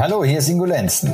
Hallo, 0.00 0.22
hier 0.22 0.38
ist 0.38 0.48
Ingo 0.48 0.64
Lenzen. 0.64 1.12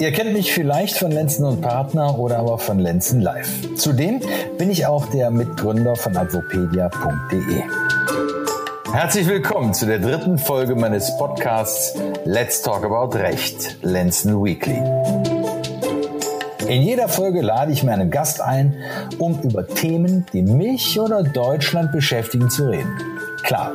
Ihr 0.00 0.10
kennt 0.10 0.32
mich 0.32 0.52
vielleicht 0.52 0.98
von 0.98 1.12
Lenzen 1.12 1.44
und 1.44 1.60
Partner 1.60 2.18
oder 2.18 2.40
aber 2.40 2.58
von 2.58 2.80
Lenzen 2.80 3.20
Live. 3.20 3.48
Zudem 3.76 4.20
bin 4.58 4.68
ich 4.68 4.84
auch 4.84 5.06
der 5.06 5.30
Mitgründer 5.30 5.94
von 5.94 6.16
advopedia.de. 6.16 7.62
Herzlich 8.92 9.28
willkommen 9.28 9.74
zu 9.74 9.86
der 9.86 10.00
dritten 10.00 10.38
Folge 10.38 10.74
meines 10.74 11.16
Podcasts 11.18 11.94
Let's 12.24 12.62
Talk 12.62 12.84
About 12.84 13.16
Recht, 13.16 13.76
Lenzen 13.82 14.42
Weekly. 14.42 14.82
In 16.66 16.82
jeder 16.82 17.08
Folge 17.08 17.42
lade 17.42 17.70
ich 17.70 17.84
mir 17.84 17.92
einen 17.92 18.10
Gast 18.10 18.40
ein, 18.40 18.74
um 19.18 19.40
über 19.42 19.68
Themen, 19.68 20.26
die 20.32 20.42
mich 20.42 20.98
oder 20.98 21.22
Deutschland 21.22 21.92
beschäftigen, 21.92 22.50
zu 22.50 22.70
reden. 22.70 22.92
Klar, 23.44 23.74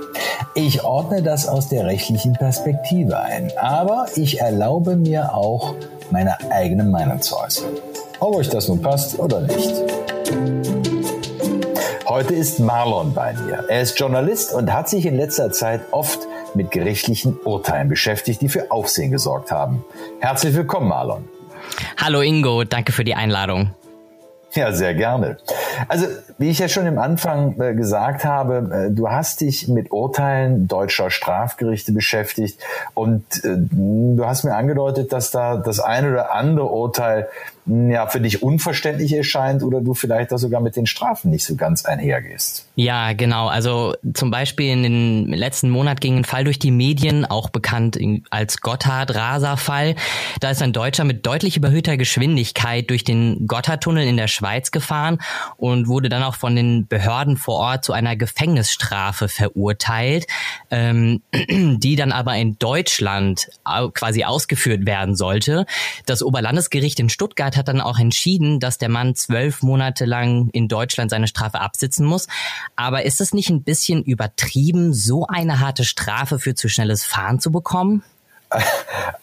ich 0.55 0.83
ordne 0.85 1.21
das 1.21 1.47
aus 1.47 1.67
der 1.67 1.85
rechtlichen 1.85 2.33
Perspektive 2.33 3.19
ein, 3.19 3.51
aber 3.57 4.07
ich 4.15 4.39
erlaube 4.39 4.95
mir 4.95 5.35
auch, 5.35 5.75
meine 6.11 6.37
eigene 6.49 6.85
Meinung 6.85 7.21
zu 7.21 7.37
äußern. 7.37 7.71
Ob 8.19 8.35
euch 8.37 8.49
das 8.49 8.69
nun 8.69 8.81
passt 8.81 9.19
oder 9.19 9.41
nicht. 9.41 9.73
Heute 12.07 12.33
ist 12.33 12.59
Marlon 12.59 13.13
bei 13.13 13.33
mir. 13.33 13.65
Er 13.67 13.81
ist 13.81 13.99
Journalist 13.99 14.53
und 14.53 14.71
hat 14.71 14.87
sich 14.87 15.05
in 15.05 15.17
letzter 15.17 15.51
Zeit 15.51 15.81
oft 15.91 16.19
mit 16.53 16.71
gerichtlichen 16.71 17.37
Urteilen 17.43 17.89
beschäftigt, 17.89 18.41
die 18.41 18.47
für 18.47 18.71
Aufsehen 18.71 19.11
gesorgt 19.11 19.51
haben. 19.51 19.83
Herzlich 20.19 20.55
willkommen, 20.55 20.87
Marlon. 20.87 21.27
Hallo 21.97 22.21
Ingo, 22.21 22.63
danke 22.63 22.93
für 22.93 23.03
die 23.03 23.15
Einladung. 23.15 23.71
Ja, 24.53 24.71
sehr 24.71 24.93
gerne. 24.93 25.37
Also, 25.87 26.07
wie 26.37 26.49
ich 26.49 26.59
ja 26.59 26.67
schon 26.67 26.85
im 26.85 26.97
Anfang 26.97 27.59
äh, 27.59 27.73
gesagt 27.73 28.25
habe, 28.25 28.87
äh, 28.87 28.91
du 28.91 29.09
hast 29.09 29.41
dich 29.41 29.67
mit 29.67 29.91
Urteilen 29.91 30.67
deutscher 30.67 31.09
Strafgerichte 31.09 31.91
beschäftigt 31.91 32.59
und 32.93 33.23
äh, 33.43 33.55
du 33.57 34.25
hast 34.25 34.43
mir 34.43 34.55
angedeutet, 34.55 35.13
dass 35.13 35.31
da 35.31 35.57
das 35.57 35.79
eine 35.79 36.11
oder 36.11 36.33
andere 36.33 36.67
Urteil 36.67 37.27
ja, 37.67 38.05
für 38.07 38.21
dich 38.21 38.43
unverständlich 38.43 39.13
erscheint 39.13 39.63
oder 39.63 39.81
du 39.81 39.95
vielleicht 39.95 40.31
auch 40.31 40.37
sogar 40.37 40.61
mit 40.61 40.75
den 40.75 40.85
Strafen 40.85 41.31
nicht 41.31 41.45
so 41.45 41.55
ganz 41.55 41.83
einhergehst. 41.85 42.67
Ja, 42.75 43.13
genau. 43.13 43.47
Also 43.47 43.95
zum 44.13 44.29
Beispiel 44.29 44.71
in 44.71 44.83
den 44.83 45.27
letzten 45.29 45.69
Monat 45.69 45.99
ging 45.99 46.17
ein 46.17 46.25
Fall 46.25 46.43
durch 46.43 46.59
die 46.59 46.69
Medien, 46.69 47.25
auch 47.25 47.49
bekannt 47.49 47.97
als 48.29 48.61
Gotthard-Raser-Fall. 48.61 49.95
Da 50.41 50.51
ist 50.51 50.61
ein 50.61 50.73
Deutscher 50.73 51.05
mit 51.05 51.25
deutlich 51.25 51.57
überhöhter 51.57 51.97
Geschwindigkeit 51.97 52.89
durch 52.89 53.03
den 53.03 53.47
Gotthardtunnel 53.47 54.05
in 54.05 54.17
der 54.17 54.27
Schweiz 54.27 54.69
gefahren 54.69 55.19
und 55.57 55.87
wurde 55.87 56.09
dann 56.09 56.21
auch 56.21 56.35
von 56.35 56.55
den 56.55 56.85
Behörden 56.85 57.35
vor 57.35 57.55
Ort 57.55 57.85
zu 57.85 57.93
einer 57.93 58.15
Gefängnisstrafe 58.15 59.27
verurteilt, 59.27 60.27
ähm, 60.69 61.21
die 61.33 61.95
dann 61.95 62.11
aber 62.11 62.35
in 62.35 62.59
Deutschland 62.59 63.49
quasi 63.93 64.23
ausgeführt 64.23 64.85
werden 64.85 65.15
sollte. 65.15 65.65
Das 66.05 66.21
Oberlandesgericht 66.21 66.99
in 66.99 67.09
Stuttgart 67.09 67.54
hat 67.57 67.67
dann 67.67 67.81
auch 67.81 67.99
entschieden, 67.99 68.59
dass 68.59 68.77
der 68.77 68.89
Mann 68.89 69.15
zwölf 69.15 69.61
Monate 69.61 70.05
lang 70.05 70.49
in 70.51 70.67
Deutschland 70.67 71.11
seine 71.11 71.27
Strafe 71.27 71.59
absitzen 71.59 72.05
muss. 72.05 72.27
Aber 72.75 73.03
ist 73.03 73.21
es 73.21 73.33
nicht 73.33 73.49
ein 73.49 73.63
bisschen 73.63 74.03
übertrieben, 74.03 74.93
so 74.93 75.25
eine 75.27 75.59
harte 75.59 75.83
Strafe 75.83 76.39
für 76.39 76.55
zu 76.55 76.69
schnelles 76.69 77.03
Fahren 77.03 77.39
zu 77.39 77.51
bekommen? 77.51 78.03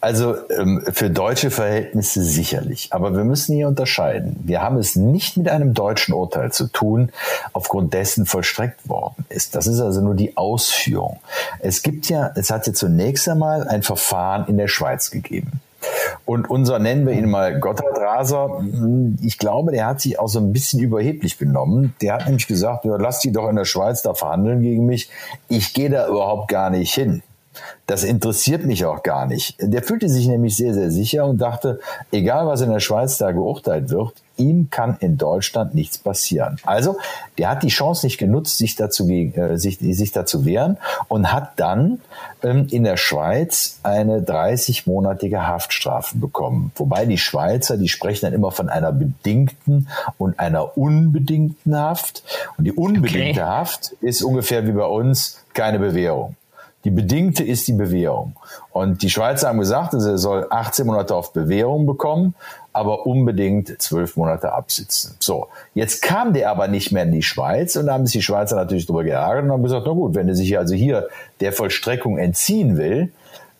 Also 0.01 0.35
ähm, 0.49 0.83
für 0.91 1.09
deutsche 1.09 1.49
Verhältnisse 1.49 2.21
sicherlich. 2.23 2.89
Aber 2.91 3.15
wir 3.15 3.23
müssen 3.23 3.55
hier 3.55 3.69
unterscheiden. 3.69 4.35
Wir 4.43 4.61
haben 4.61 4.75
es 4.75 4.97
nicht 4.97 5.37
mit 5.37 5.47
einem 5.47 5.73
deutschen 5.73 6.13
Urteil 6.13 6.51
zu 6.51 6.67
tun, 6.67 7.09
aufgrund 7.53 7.93
dessen 7.93 8.25
vollstreckt 8.25 8.89
worden 8.89 9.25
ist. 9.29 9.55
Das 9.55 9.65
ist 9.65 9.79
also 9.79 10.01
nur 10.01 10.15
die 10.15 10.35
Ausführung. 10.35 11.21
Es 11.59 11.83
gibt 11.83 12.09
ja, 12.09 12.31
es 12.35 12.51
hat 12.51 12.67
ja 12.67 12.73
zunächst 12.73 13.29
einmal 13.29 13.65
ein 13.65 13.81
Verfahren 13.81 14.45
in 14.47 14.57
der 14.57 14.67
Schweiz 14.67 15.09
gegeben. 15.09 15.61
Und 16.25 16.49
unser, 16.49 16.79
nennen 16.79 17.05
wir 17.05 17.13
ihn 17.13 17.29
mal 17.29 17.59
Gotthard 17.59 17.97
Raser, 17.97 18.63
ich 19.21 19.37
glaube, 19.37 19.71
der 19.71 19.87
hat 19.87 20.01
sich 20.01 20.19
auch 20.19 20.27
so 20.27 20.39
ein 20.39 20.53
bisschen 20.53 20.79
überheblich 20.79 21.37
genommen. 21.37 21.95
Der 22.01 22.15
hat 22.15 22.25
nämlich 22.25 22.47
gesagt, 22.47 22.85
ja, 22.85 22.95
lass 22.97 23.19
die 23.19 23.31
doch 23.31 23.49
in 23.49 23.55
der 23.55 23.65
Schweiz 23.65 24.01
da 24.01 24.13
verhandeln 24.13 24.61
gegen 24.61 24.85
mich. 24.85 25.09
Ich 25.49 25.73
gehe 25.73 25.89
da 25.89 26.07
überhaupt 26.07 26.47
gar 26.47 26.69
nicht 26.69 26.93
hin. 26.93 27.23
Das 27.85 28.03
interessiert 28.03 28.65
mich 28.65 28.85
auch 28.85 29.03
gar 29.03 29.25
nicht. 29.25 29.55
Der 29.59 29.83
fühlte 29.83 30.09
sich 30.09 30.27
nämlich 30.27 30.55
sehr, 30.55 30.73
sehr 30.73 30.91
sicher 30.91 31.25
und 31.25 31.39
dachte, 31.39 31.79
egal 32.11 32.47
was 32.47 32.61
in 32.61 32.71
der 32.71 32.79
Schweiz 32.79 33.17
da 33.17 33.31
geurteilt 33.31 33.89
wird, 33.89 34.13
ihm 34.37 34.69
kann 34.69 34.97
in 34.99 35.17
Deutschland 35.17 35.75
nichts 35.75 35.97
passieren. 35.97 36.57
Also, 36.65 36.97
der 37.37 37.49
hat 37.49 37.63
die 37.63 37.69
Chance 37.69 38.05
nicht 38.05 38.17
genutzt, 38.17 38.57
sich 38.57 38.75
dazu, 38.75 39.07
äh, 39.07 39.57
sich, 39.57 39.77
sich 39.79 40.11
dazu 40.11 40.45
wehren 40.45 40.77
und 41.07 41.31
hat 41.31 41.59
dann 41.59 42.01
ähm, 42.41 42.67
in 42.71 42.83
der 42.83 42.97
Schweiz 42.97 43.79
eine 43.83 44.21
30-monatige 44.21 45.45
Haftstrafe 45.45 46.17
bekommen. 46.17 46.71
Wobei 46.75 47.05
die 47.05 47.17
Schweizer, 47.17 47.77
die 47.77 47.89
sprechen 47.89 48.25
dann 48.25 48.33
immer 48.33 48.51
von 48.51 48.69
einer 48.69 48.91
bedingten 48.91 49.87
und 50.17 50.39
einer 50.39 50.77
unbedingten 50.77 51.77
Haft. 51.77 52.23
Und 52.57 52.65
die 52.65 52.71
unbedingte 52.71 53.41
okay. 53.41 53.49
Haft 53.49 53.95
ist 54.01 54.23
ungefähr 54.23 54.65
wie 54.65 54.71
bei 54.71 54.85
uns 54.85 55.43
keine 55.53 55.79
Bewährung. 55.79 56.35
Die 56.83 56.91
bedingte 56.91 57.43
ist 57.43 57.67
die 57.67 57.73
Bewährung. 57.73 58.35
Und 58.71 59.03
die 59.03 59.09
Schweizer 59.09 59.47
haben 59.47 59.59
gesagt, 59.59 59.93
er 59.93 60.17
soll 60.17 60.47
18 60.49 60.85
Monate 60.85 61.15
auf 61.15 61.31
Bewährung 61.31 61.85
bekommen, 61.85 62.35
aber 62.73 63.05
unbedingt 63.05 63.81
zwölf 63.81 64.17
Monate 64.17 64.51
absitzen. 64.51 65.15
So, 65.19 65.47
jetzt 65.73 66.01
kam 66.01 66.33
der 66.33 66.49
aber 66.49 66.67
nicht 66.67 66.91
mehr 66.91 67.03
in 67.03 67.11
die 67.11 67.23
Schweiz 67.23 67.75
und 67.75 67.85
da 67.85 67.93
haben 67.93 68.05
sich 68.05 68.13
die 68.13 68.21
Schweizer 68.23 68.55
natürlich 68.55 68.85
darüber 68.85 69.03
geärgert 69.03 69.45
und 69.45 69.51
haben 69.51 69.63
gesagt, 69.63 69.85
na 69.85 69.93
gut, 69.93 70.15
wenn 70.15 70.27
er 70.27 70.35
sich 70.35 70.57
also 70.57 70.75
hier 70.75 71.07
der 71.39 71.53
Vollstreckung 71.53 72.17
entziehen 72.17 72.77
will, 72.77 73.11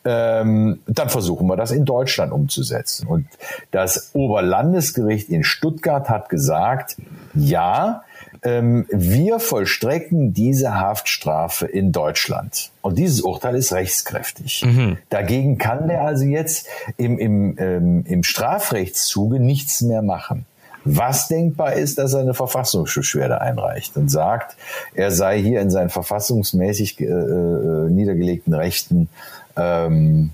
ähm, 0.06 0.82
dann 0.88 1.10
versuchen 1.10 1.48
wir 1.48 1.56
das 1.56 1.72
in 1.72 1.86
Deutschland 1.86 2.32
umzusetzen. 2.32 3.08
Und 3.08 3.28
das 3.72 4.12
Oberlandesgericht 4.14 5.30
in 5.30 5.44
Stuttgart 5.44 6.10
hat 6.10 6.30
gesagt, 6.30 6.98
ja, 7.34 8.04
ähm, 8.44 8.86
wir 8.92 9.40
vollstrecken 9.40 10.34
diese 10.34 10.76
Haftstrafe 10.76 11.66
in 11.66 11.92
Deutschland. 11.92 12.72
Und 12.82 12.98
dieses 12.98 13.22
Urteil 13.22 13.56
ist 13.56 13.72
rechtskräftig. 13.72 14.64
Mhm. 14.66 14.98
Dagegen 15.10 15.58
kann 15.58 15.88
der 15.88 16.02
also 16.02 16.26
jetzt 16.26 16.68
im, 16.98 17.18
im, 17.18 17.56
ähm, 17.58 18.06
im 18.06 18.24
Strafrechtszuge 18.24 19.40
nichts 19.40 19.82
mehr 19.82 20.02
machen. 20.02 20.46
Was 20.86 21.28
denkbar 21.28 21.74
ist, 21.74 21.98
dass 21.98 22.14
er 22.14 22.22
eine 22.22 22.34
Verfassungsbeschwerde 22.34 23.40
einreicht 23.40 23.96
und 23.96 24.10
sagt, 24.10 24.58
er 24.94 25.12
sei 25.12 25.42
hier 25.42 25.62
in 25.62 25.70
seinen 25.70 25.90
verfassungsmäßig 25.90 27.00
äh, 27.00 27.06
äh, 27.06 27.90
niedergelegten 27.90 28.54
Rechten 28.54 29.10
ähm, 29.56 30.32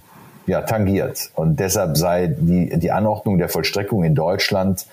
ja, 0.47 0.61
tangiert. 0.61 1.29
Und 1.35 1.59
deshalb 1.59 1.97
sei 1.97 2.27
die, 2.27 2.77
die 2.79 2.91
Anordnung 2.91 3.37
der 3.37 3.49
Vollstreckung 3.49 4.03
in 4.03 4.15
Deutschland 4.15 4.87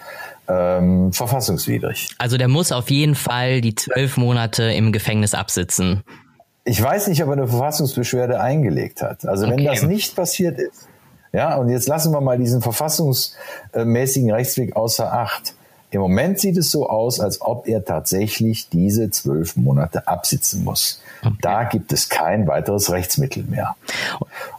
ähm, 0.49 1.13
verfassungswidrig. 1.13 2.11
Also 2.19 2.37
der 2.37 2.49
muss 2.49 2.73
auf 2.73 2.91
jeden 2.91 3.15
Fall 3.15 3.61
die 3.61 3.75
zwölf 3.75 4.17
Monate 4.17 4.65
im 4.65 4.93
Gefängnis 4.93 5.35
absitzen. 5.35 6.03
Ich 6.65 6.83
weiß 6.83 7.09
nicht, 7.09 7.23
ob 7.23 7.29
er 7.29 7.35
eine 7.35 7.49
Verfassungsbeschwerde 7.49 8.41
eingelegt 8.41 9.01
hat. 9.01 9.27
Also 9.27 9.49
wenn 9.49 9.65
das 9.65 9.83
nicht 9.83 10.15
passiert 10.15 10.59
ist, 10.59 10.89
ja, 11.37 11.55
und 11.57 11.69
jetzt 11.69 11.87
lassen 11.87 12.15
wir 12.15 12.23
mal 12.23 12.39
diesen 12.39 12.63
verfassungsmäßigen 12.63 14.31
Rechtsweg 14.31 14.75
außer 14.75 15.13
Acht. 15.13 15.53
Im 15.91 16.01
Moment 16.01 16.41
sieht 16.41 16.57
es 16.57 16.71
so 16.71 16.89
aus, 16.89 17.21
als 17.21 17.43
ob 17.43 17.69
er 17.69 17.85
tatsächlich 17.85 18.71
diese 18.71 19.11
zwölf 19.11 19.55
Monate 19.55 20.09
absitzen 20.09 20.65
muss. 20.65 21.03
Okay. 21.23 21.35
Da 21.43 21.65
gibt 21.65 21.93
es 21.93 22.09
kein 22.09 22.47
weiteres 22.47 22.91
Rechtsmittel 22.91 23.45
mehr. 23.45 23.77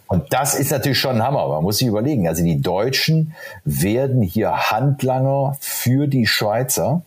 Und 0.06 0.32
das 0.32 0.54
ist 0.54 0.70
natürlich 0.70 1.00
schon 1.00 1.16
ein 1.16 1.24
Hammer. 1.24 1.48
Man 1.48 1.64
muss 1.64 1.80
sich 1.80 1.88
überlegen. 1.88 2.28
Also 2.28 2.44
die 2.44 2.62
Deutschen 2.62 3.34
werden 3.66 4.22
hier 4.22 4.70
Handlanger 4.70 5.58
für 5.60 6.06
die 6.06 6.28
Schweizer 6.28 7.02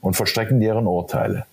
und 0.00 0.14
verstrecken 0.14 0.60
deren 0.60 0.88
Urteile 0.88 1.46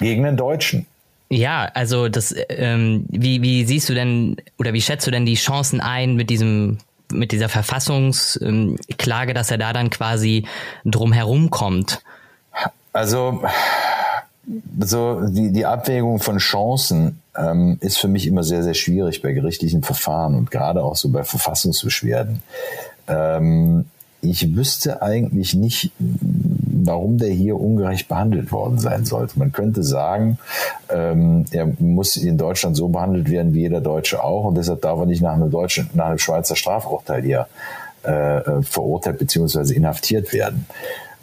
gegen 0.00 0.24
den 0.24 0.36
Deutschen. 0.36 0.86
Ja, 1.30 1.70
also 1.74 2.08
das, 2.08 2.34
ähm, 2.48 3.04
wie, 3.08 3.40
wie 3.42 3.64
siehst 3.64 3.88
du 3.88 3.94
denn 3.94 4.36
oder 4.58 4.72
wie 4.72 4.80
schätzt 4.80 5.06
du 5.06 5.12
denn 5.12 5.26
die 5.26 5.34
Chancen 5.34 5.80
ein 5.80 6.16
mit 6.16 6.30
diesem 6.30 6.78
mit 7.12 7.32
dieser 7.32 7.48
Verfassungsklage, 7.48 9.34
dass 9.34 9.50
er 9.50 9.58
da 9.58 9.72
dann 9.72 9.90
quasi 9.90 10.46
drum 10.84 11.12
herum 11.12 11.50
kommt? 11.50 12.02
Also 12.92 13.42
so 14.80 15.20
die, 15.28 15.52
die 15.52 15.66
Abwägung 15.66 16.20
von 16.20 16.38
Chancen 16.38 17.20
ähm, 17.36 17.78
ist 17.80 17.98
für 17.98 18.08
mich 18.08 18.26
immer 18.26 18.42
sehr, 18.42 18.62
sehr 18.62 18.74
schwierig 18.74 19.22
bei 19.22 19.32
gerichtlichen 19.32 19.82
Verfahren 19.82 20.34
und 20.34 20.50
gerade 20.50 20.82
auch 20.82 20.96
so 20.96 21.10
bei 21.10 21.24
Verfassungsbeschwerden. 21.24 22.42
Ähm, 23.06 23.86
ich 24.20 24.56
wüsste 24.56 25.02
eigentlich 25.02 25.54
nicht, 25.54 25.92
warum 26.86 27.18
der 27.18 27.28
hier 27.28 27.58
ungerecht 27.60 28.08
behandelt 28.08 28.52
worden 28.52 28.78
sein 28.78 29.04
sollte. 29.04 29.38
Man 29.38 29.52
könnte 29.52 29.82
sagen, 29.82 30.38
ähm, 30.88 31.44
er 31.50 31.66
muss 31.78 32.16
in 32.16 32.38
Deutschland 32.38 32.76
so 32.76 32.88
behandelt 32.88 33.30
werden 33.30 33.54
wie 33.54 33.60
jeder 33.60 33.80
Deutsche 33.80 34.22
auch 34.22 34.44
und 34.44 34.56
deshalb 34.56 34.82
darf 34.82 34.98
er 34.98 35.06
nicht 35.06 35.22
nach 35.22 35.34
einem 35.34 35.50
deutschen, 35.50 35.90
nach 35.94 36.06
einem 36.06 36.18
Schweizer 36.18 36.56
Strafurteil 36.56 37.22
hier 37.22 37.46
äh, 38.04 38.38
äh 38.38 38.62
verurteilt 38.62 39.18
bzw. 39.18 39.74
inhaftiert 39.74 40.32
werden. 40.32 40.66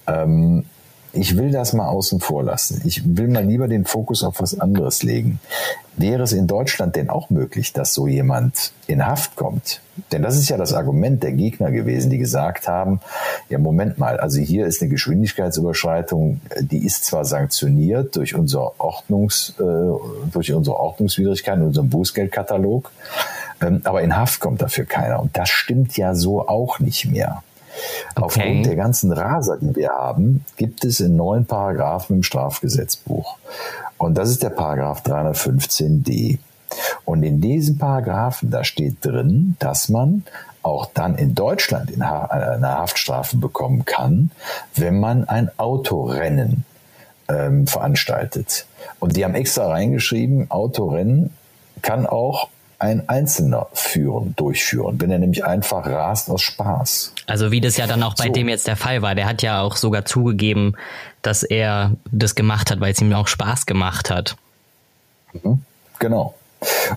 Ähm, 0.08 0.66
ich 1.16 1.38
will 1.38 1.52
das 1.52 1.74
mal 1.74 1.88
außen 1.88 2.20
vor 2.20 2.44
lassen. 2.44 2.82
Ich 2.86 3.18
will 3.18 3.28
mal 3.28 3.44
lieber 3.44 3.68
den 3.68 3.86
Fokus 3.86 4.24
auf 4.24 4.42
was 4.42 4.60
anderes 4.60 5.04
legen. 5.04 5.40
Wäre 5.98 6.24
es 6.24 6.34
in 6.34 6.46
Deutschland 6.46 6.96
denn 6.96 7.10
auch 7.10 7.30
möglich, 7.30 7.72
dass 7.72 7.94
so 7.94 8.06
jemand 8.06 8.74
in 8.88 9.06
Haft 9.06 9.36
kommt? 9.36 9.82
Denn 10.12 10.22
das 10.22 10.38
ist 10.38 10.50
ja 10.50 10.58
das 10.58 10.74
Argument 10.74 11.24
der 11.24 11.32
Gegner 11.32 11.72
gewesen, 11.72 12.10
die 12.10 12.18
gesagt 12.18 12.68
haben, 12.68 13.00
ja, 13.50 13.58
Moment 13.58 13.98
mal, 13.98 14.20
also 14.20 14.40
hier 14.42 14.66
ist 14.66 14.82
eine 14.82 14.90
Geschwindigkeitsüberschreitung, 14.90 16.42
die 16.60 16.86
ist 16.86 17.06
zwar 17.06 17.24
sanktioniert 17.24 18.16
durch 18.18 18.36
unser 18.36 18.80
Ordnungs, 18.80 19.54
äh, 19.58 19.64
durch 20.34 20.52
unsere 20.54 20.78
Ordnungswidrigkeiten, 20.78 21.64
unseren 21.64 21.90
Bußgeldkatalog, 21.90 22.92
ähm, 23.62 23.82
aber 23.86 24.02
in 24.02 24.18
Haft 24.18 24.42
kommt 24.42 24.62
dafür 24.62 24.86
keiner. 24.86 25.22
Und 25.22 25.38
das 25.38 25.48
stimmt 25.48 25.96
ja 25.96 26.14
so 26.14 26.46
auch 26.46 26.80
nicht 26.80 27.06
mehr. 27.06 27.42
Okay. 28.16 28.24
Aufgrund 28.24 28.66
der 28.66 28.76
ganzen 28.76 29.12
Raser, 29.12 29.58
die 29.58 29.76
wir 29.76 29.90
haben, 29.90 30.46
gibt 30.58 30.86
es 30.86 31.00
in 31.00 31.16
neun 31.16 31.46
Paragraphen 31.46 32.18
im 32.18 32.24
Strafgesetzbuch. 32.24 33.38
Und 33.98 34.18
das 34.18 34.30
ist 34.30 34.44
der 34.44 34.50
Paragraph 34.50 35.04
315d. 35.04 36.40
Und 37.06 37.24
in 37.24 37.42
diesem 37.42 37.78
Paragraphen, 37.78 38.52
da 38.52 38.64
steht 38.64 39.04
drin, 39.04 39.56
dass 39.60 39.90
man 39.90 40.24
auch 40.64 40.88
dann 40.94 41.16
in 41.16 41.36
Deutschland 41.36 41.92
in 41.92 42.06
ha 42.06 42.26
eine 42.26 42.70
Haftstrafe 42.70 43.38
bekommen 43.38 43.86
kann, 43.86 44.32
wenn 44.76 45.00
man 45.00 45.26
ein 45.26 45.52
Autorennen 45.58 46.66
ähm, 47.30 47.68
veranstaltet. 47.68 48.66
Und 49.00 49.16
die 49.16 49.24
haben 49.24 49.36
extra 49.36 49.68
reingeschrieben, 49.68 50.50
Autorennen 50.50 51.32
kann 51.82 52.08
auch 52.08 52.50
ein 52.80 53.08
Einzelner 53.10 53.68
führen, 53.74 54.34
durchführen, 54.36 55.00
wenn 55.00 55.12
er 55.12 55.20
nämlich 55.20 55.46
einfach 55.46 55.86
rast 55.86 56.30
aus 56.30 56.42
Spaß. 56.42 57.14
Also 57.28 57.52
wie 57.52 57.62
das 57.62 57.78
ja 57.78 57.88
dann 57.88 58.04
auch 58.04 58.16
bei 58.16 58.28
so. 58.28 58.34
dem 58.34 58.50
jetzt 58.50 58.68
der 58.68 58.76
Fall 58.76 59.02
war. 59.02 59.16
Der 59.16 59.28
hat 59.28 59.42
ja 59.42 59.62
auch 59.62 59.76
sogar 59.76 60.06
zugegeben, 60.06 60.76
dass 61.22 61.44
er 61.44 61.92
das 62.12 62.36
gemacht 62.36 62.72
hat, 62.72 62.80
weil 62.80 62.92
es 62.92 63.02
ihm 63.02 63.14
auch 63.14 63.28
Spaß 63.28 63.66
gemacht 63.66 64.10
hat. 64.10 64.36
Mhm, 65.34 65.62
genau. 66.00 66.36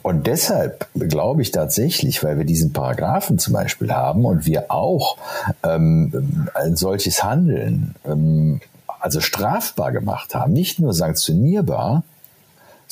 Und 0.02 0.26
deshalb 0.26 0.86
glaube 0.94 1.42
ich 1.42 1.50
tatsächlich, 1.50 2.22
weil 2.24 2.38
wir 2.38 2.44
diesen 2.44 2.72
Paragraphen 2.72 3.38
zum 3.38 3.54
Beispiel 3.54 3.92
haben 3.92 4.24
und 4.24 4.46
wir 4.46 4.70
auch 4.70 5.18
ähm, 5.62 6.48
ein 6.54 6.76
solches 6.76 7.22
Handeln 7.22 7.94
ähm, 8.06 8.60
also 9.00 9.20
strafbar 9.20 9.92
gemacht 9.92 10.34
haben, 10.34 10.52
nicht 10.52 10.78
nur 10.80 10.92
sanktionierbar, 10.92 12.02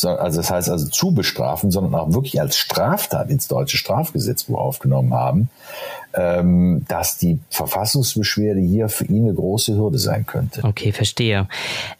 also 0.04 0.40
das 0.40 0.50
heißt 0.50 0.68
also 0.68 0.88
zu 0.88 1.12
bestrafen, 1.12 1.70
sondern 1.70 1.94
auch 1.94 2.12
wirklich 2.12 2.40
als 2.40 2.56
Straftat 2.56 3.30
ins 3.30 3.48
deutsche 3.48 3.76
Strafgesetzbuch 3.76 4.58
aufgenommen 4.58 5.14
haben, 5.14 5.48
ähm, 6.14 6.84
dass 6.88 7.18
die 7.18 7.38
Verfassungsbeschwerde 7.50 8.60
hier 8.60 8.88
für 8.88 9.04
ihn 9.04 9.24
eine 9.24 9.34
große 9.34 9.74
Hürde 9.74 9.98
sein 9.98 10.26
könnte. 10.26 10.62
Okay, 10.64 10.92
verstehe. 10.92 11.48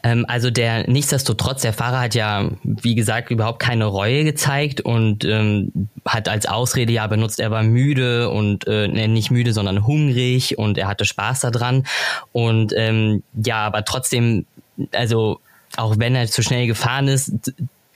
Ähm, 0.03 0.25
also 0.29 0.51
der 0.51 0.89
nichtsdestotrotz, 0.89 1.63
der 1.63 1.73
Fahrer 1.73 2.01
hat 2.01 2.15
ja, 2.15 2.51
wie 2.63 2.95
gesagt, 2.95 3.31
überhaupt 3.31 3.61
keine 3.61 3.87
Reue 3.87 4.25
gezeigt 4.25 4.81
und 4.81 5.25
ähm, 5.25 5.73
hat 6.05 6.29
als 6.29 6.47
Ausrede 6.47 6.93
ja 6.93 7.07
benutzt, 7.07 7.41
er 7.41 7.51
war 7.51 7.63
müde 7.63 8.31
und 8.31 8.67
äh, 8.67 8.89
nicht 8.89 9.31
müde, 9.31 9.53
sondern 9.53 9.87
hungrig 9.87 10.59
und 10.59 10.79
er 10.79 10.89
hatte 10.89 11.05
Spaß 11.05 11.41
daran. 11.41 11.85
Und 12.33 12.73
ähm, 12.77 13.23
ja, 13.35 13.67
aber 13.67 13.85
trotzdem, 13.85 14.47
also 14.93 15.41
auch 15.77 15.99
wenn 15.99 16.15
er 16.15 16.27
zu 16.27 16.43
schnell 16.43 16.67
gefahren 16.67 17.09
ist, 17.09 17.33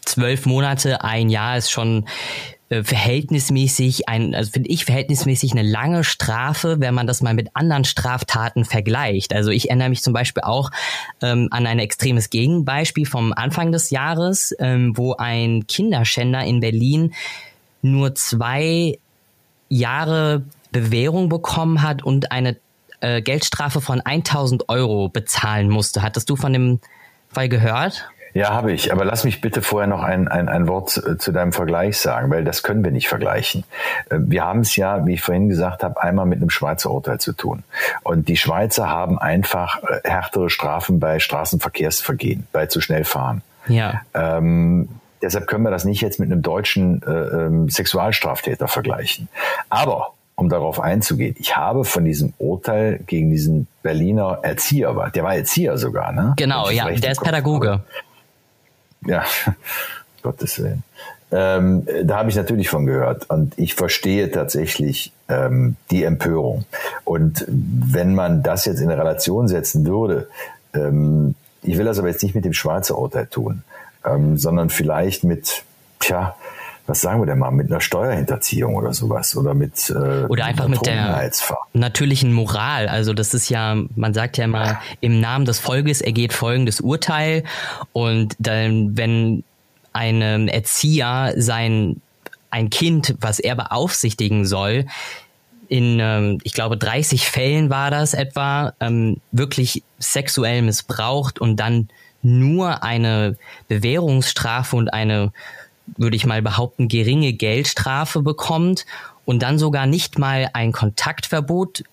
zwölf 0.04 0.46
Monate, 0.46 1.02
ein 1.04 1.28
Jahr 1.28 1.56
ist 1.56 1.70
schon 1.70 2.06
äh, 2.70 2.84
verhältnismäßig 2.84 4.08
ein, 4.08 4.34
also 4.34 4.52
finde 4.52 4.70
ich 4.70 4.84
verhältnismäßig 4.84 5.52
eine 5.52 5.62
lange 5.62 6.04
Strafe, 6.04 6.76
wenn 6.78 6.94
man 6.94 7.08
das 7.08 7.20
mal 7.20 7.34
mit 7.34 7.48
anderen 7.54 7.84
Straftaten 7.84 8.64
vergleicht. 8.64 9.34
Also 9.34 9.50
ich 9.50 9.70
erinnere 9.70 9.88
mich 9.88 10.02
zum 10.02 10.12
Beispiel 10.12 10.44
auch 10.44 10.70
ähm, 11.20 11.48
an 11.50 11.66
ein 11.66 11.80
extremes 11.80 12.30
Gegenbeispiel 12.30 13.06
vom 13.06 13.32
Anfang 13.32 13.72
des 13.72 13.90
Jahres, 13.90 14.54
ähm, 14.60 14.96
wo 14.96 15.14
ein 15.14 15.66
Kinderschänder 15.66 16.44
in 16.44 16.60
Berlin 16.60 17.12
nur 17.82 18.14
zwei 18.14 18.98
Jahre 19.68 20.44
Bewährung 20.70 21.28
bekommen 21.28 21.82
hat 21.82 22.04
und 22.04 22.30
eine 22.30 22.56
äh, 23.00 23.20
Geldstrafe 23.20 23.80
von 23.80 24.00
1000 24.00 24.68
Euro 24.68 25.08
bezahlen 25.08 25.68
musste. 25.68 26.02
Hattest 26.02 26.30
du 26.30 26.36
von 26.36 26.52
dem 26.52 26.80
Fall 27.32 27.48
gehört? 27.48 28.08
Ja, 28.32 28.50
habe 28.50 28.72
ich. 28.72 28.92
Aber 28.92 29.04
lass 29.04 29.24
mich 29.24 29.40
bitte 29.40 29.62
vorher 29.62 29.88
noch 29.88 30.02
ein, 30.02 30.28
ein, 30.28 30.48
ein 30.48 30.68
Wort 30.68 30.90
zu, 30.90 31.16
zu 31.18 31.32
deinem 31.32 31.52
Vergleich 31.52 31.98
sagen, 31.98 32.30
weil 32.30 32.44
das 32.44 32.62
können 32.62 32.84
wir 32.84 32.92
nicht 32.92 33.08
vergleichen. 33.08 33.64
Äh, 34.08 34.18
wir 34.20 34.44
haben 34.44 34.60
es 34.60 34.76
ja, 34.76 35.04
wie 35.06 35.14
ich 35.14 35.22
vorhin 35.22 35.48
gesagt 35.48 35.82
habe, 35.82 36.00
einmal 36.02 36.26
mit 36.26 36.38
einem 36.38 36.50
Schweizer 36.50 36.90
Urteil 36.90 37.18
zu 37.18 37.32
tun. 37.32 37.64
Und 38.02 38.28
die 38.28 38.36
Schweizer 38.36 38.88
haben 38.88 39.18
einfach 39.18 39.82
äh, 39.82 40.08
härtere 40.08 40.50
Strafen 40.50 41.00
bei 41.00 41.18
Straßenverkehrsvergehen, 41.18 42.46
bei 42.52 42.66
zu 42.66 42.80
schnell 42.80 43.04
fahren. 43.04 43.42
Ja. 43.66 44.02
Ähm, 44.14 44.88
deshalb 45.20 45.46
können 45.46 45.64
wir 45.64 45.70
das 45.70 45.84
nicht 45.84 46.00
jetzt 46.00 46.20
mit 46.20 46.30
einem 46.30 46.42
deutschen 46.42 47.02
äh, 47.02 47.10
ähm, 47.10 47.68
Sexualstraftäter 47.68 48.68
vergleichen. 48.68 49.28
Aber 49.68 50.12
um 50.36 50.48
darauf 50.48 50.80
einzugehen. 50.80 51.34
Ich 51.38 51.58
habe 51.58 51.84
von 51.84 52.06
diesem 52.06 52.32
Urteil 52.38 53.00
gegen 53.06 53.30
diesen 53.30 53.66
Berliner 53.82 54.38
Erzieher, 54.40 55.10
der 55.14 55.22
war 55.22 55.34
Erzieher 55.34 55.76
sogar, 55.76 56.12
ne? 56.12 56.32
Genau, 56.38 56.70
ja, 56.70 56.90
der 56.90 57.12
ist 57.12 57.22
Pädagoge 57.22 57.82
ja, 59.06 59.24
Gottes 60.22 60.58
Willen. 60.58 60.82
Ähm, 61.32 61.86
da 62.04 62.18
habe 62.18 62.30
ich 62.30 62.36
natürlich 62.36 62.68
von 62.68 62.86
gehört 62.86 63.30
und 63.30 63.56
ich 63.56 63.74
verstehe 63.74 64.30
tatsächlich 64.30 65.12
ähm, 65.28 65.76
die 65.90 66.02
Empörung. 66.02 66.64
Und 67.04 67.44
wenn 67.48 68.14
man 68.14 68.42
das 68.42 68.64
jetzt 68.64 68.80
in 68.80 68.90
Relation 68.90 69.46
setzen 69.46 69.86
würde, 69.86 70.28
ähm, 70.74 71.36
ich 71.62 71.78
will 71.78 71.84
das 71.84 71.98
aber 71.98 72.08
jetzt 72.08 72.22
nicht 72.22 72.34
mit 72.34 72.44
dem 72.44 72.52
Schweizer 72.52 72.98
Urteil 72.98 73.26
tun, 73.26 73.62
ähm, 74.04 74.38
sondern 74.38 74.70
vielleicht 74.70 75.22
mit, 75.22 75.62
tja, 76.00 76.34
was 76.90 77.00
sagen 77.00 77.22
wir 77.22 77.26
denn 77.26 77.38
mal, 77.38 77.50
mit 77.52 77.70
einer 77.70 77.80
Steuerhinterziehung 77.80 78.74
oder 78.74 78.92
sowas 78.92 79.36
oder 79.36 79.54
mit 79.54 79.90
äh, 79.90 80.24
oder 80.26 80.44
einfach 80.44 80.68
mit 80.68 80.84
der 80.84 81.30
natürlichen 81.72 82.32
Moral. 82.32 82.88
Also 82.88 83.14
das 83.14 83.32
ist 83.32 83.48
ja, 83.48 83.76
man 83.94 84.12
sagt 84.12 84.36
ja 84.36 84.44
immer 84.44 84.80
im 85.00 85.20
Namen 85.20 85.44
des 85.44 85.60
Volkes 85.60 86.00
ergeht 86.00 86.32
folgendes 86.32 86.80
Urteil 86.80 87.44
und 87.92 88.34
dann, 88.38 88.96
wenn 88.96 89.44
ein 89.92 90.48
Erzieher 90.48 91.34
sein 91.36 92.00
ein 92.50 92.68
Kind, 92.70 93.14
was 93.20 93.38
er 93.38 93.54
beaufsichtigen 93.54 94.44
soll, 94.44 94.86
in, 95.68 96.00
ähm, 96.00 96.38
ich 96.42 96.52
glaube, 96.52 96.76
30 96.76 97.28
Fällen 97.28 97.70
war 97.70 97.92
das 97.92 98.12
etwa, 98.12 98.72
ähm, 98.80 99.18
wirklich 99.30 99.84
sexuell 100.00 100.62
missbraucht 100.62 101.40
und 101.40 101.56
dann 101.56 101.88
nur 102.22 102.82
eine 102.82 103.36
Bewährungsstrafe 103.68 104.74
und 104.74 104.92
eine 104.92 105.32
würde 105.96 106.16
ich 106.16 106.26
mal 106.26 106.42
behaupten, 106.42 106.88
geringe 106.88 107.32
Geldstrafe 107.32 108.22
bekommt 108.22 108.86
und 109.24 109.42
dann 109.42 109.58
sogar 109.58 109.86
nicht 109.86 110.18
mal 110.18 110.50
ein 110.52 110.72
Kontaktverbot 110.72 111.84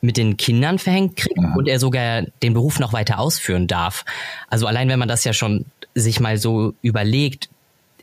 mit 0.00 0.16
den 0.16 0.36
Kindern 0.36 0.78
verhängt 0.78 1.16
kriegt 1.16 1.38
mhm. 1.38 1.56
und 1.56 1.68
er 1.68 1.78
sogar 1.80 2.22
den 2.42 2.54
Beruf 2.54 2.78
noch 2.78 2.92
weiter 2.92 3.18
ausführen 3.18 3.66
darf. 3.66 4.04
Also 4.48 4.66
allein 4.66 4.88
wenn 4.88 4.98
man 4.98 5.08
das 5.08 5.24
ja 5.24 5.32
schon 5.32 5.64
sich 5.94 6.20
mal 6.20 6.38
so 6.38 6.74
überlegt, 6.82 7.48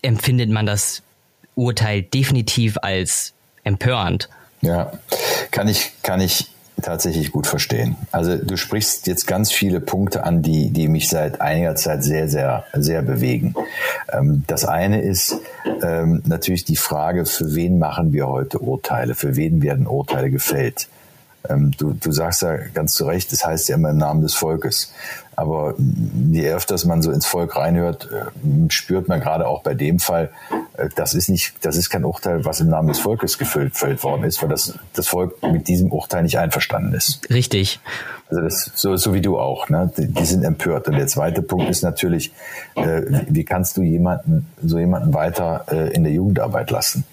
empfindet 0.01 0.49
man 0.49 0.65
das 0.65 1.03
Urteil 1.55 2.01
definitiv 2.01 2.77
als 2.81 3.33
empörend. 3.63 4.29
Ja, 4.61 4.91
kann 5.51 5.67
ich, 5.67 5.91
kann 6.01 6.19
ich 6.19 6.47
tatsächlich 6.81 7.31
gut 7.31 7.47
verstehen. 7.47 7.95
Also 8.11 8.37
du 8.37 8.57
sprichst 8.57 9.07
jetzt 9.07 9.27
ganz 9.27 9.51
viele 9.51 9.79
Punkte 9.79 10.23
an, 10.23 10.41
die, 10.41 10.71
die 10.71 10.87
mich 10.87 11.09
seit 11.09 11.41
einiger 11.41 11.75
Zeit 11.75 12.03
sehr, 12.03 12.27
sehr, 12.27 12.65
sehr 12.73 13.01
bewegen. 13.01 13.55
Ähm, 14.11 14.43
das 14.47 14.65
eine 14.65 15.01
ist 15.01 15.37
ähm, 15.81 16.21
natürlich 16.25 16.65
die 16.65 16.75
Frage, 16.75 17.25
für 17.25 17.55
wen 17.55 17.79
machen 17.79 18.13
wir 18.13 18.27
heute 18.27 18.59
Urteile? 18.59 19.15
Für 19.15 19.35
wen 19.35 19.61
werden 19.61 19.87
Urteile 19.87 20.29
gefällt? 20.29 20.87
Ähm, 21.49 21.71
du, 21.77 21.93
du 21.93 22.11
sagst 22.11 22.41
ja 22.41 22.57
ganz 22.73 22.93
zu 22.93 23.05
Recht, 23.05 23.31
das 23.31 23.45
heißt 23.45 23.69
ja 23.69 23.75
immer 23.75 23.91
im 23.91 23.97
Namen 23.97 24.21
des 24.21 24.33
Volkes. 24.33 24.93
Aber 25.35 25.75
je 26.31 26.49
öfters 26.49 26.85
man 26.85 27.01
so 27.01 27.11
ins 27.11 27.25
Volk 27.25 27.55
reinhört, 27.55 28.09
äh, 28.11 28.69
spürt 28.69 29.07
man 29.07 29.19
gerade 29.19 29.47
auch 29.47 29.63
bei 29.63 29.73
dem 29.73 29.99
Fall, 29.99 30.31
äh, 30.77 30.89
das 30.95 31.13
ist 31.13 31.29
nicht, 31.29 31.53
das 31.61 31.75
ist 31.75 31.89
kein 31.89 32.05
Urteil, 32.05 32.45
was 32.45 32.61
im 32.61 32.69
Namen 32.69 32.87
des 32.87 32.99
Volkes 32.99 33.37
gefüllt, 33.37 33.73
gefällt 33.73 34.03
worden 34.03 34.23
ist, 34.23 34.41
weil 34.41 34.49
das, 34.49 34.77
das 34.93 35.07
Volk 35.07 35.41
mit 35.43 35.67
diesem 35.67 35.91
Urteil 35.91 36.23
nicht 36.23 36.39
einverstanden 36.39 36.93
ist. 36.93 37.29
Richtig. 37.29 37.79
Also 38.29 38.41
das, 38.41 38.71
so, 38.75 38.95
so 38.95 39.13
wie 39.13 39.21
du 39.21 39.37
auch, 39.37 39.69
ne? 39.69 39.91
Die, 39.97 40.07
die 40.07 40.25
sind 40.25 40.43
empört. 40.43 40.87
Und 40.87 40.95
der 40.95 41.07
zweite 41.07 41.41
Punkt 41.41 41.69
ist 41.69 41.83
natürlich, 41.83 42.31
äh, 42.75 43.01
wie 43.27 43.43
kannst 43.43 43.77
du 43.77 43.83
jemanden, 43.83 44.47
so 44.63 44.79
jemanden 44.79 45.13
weiter 45.13 45.65
äh, 45.71 45.93
in 45.93 46.03
der 46.03 46.13
Jugendarbeit 46.13 46.71
lassen? 46.71 47.03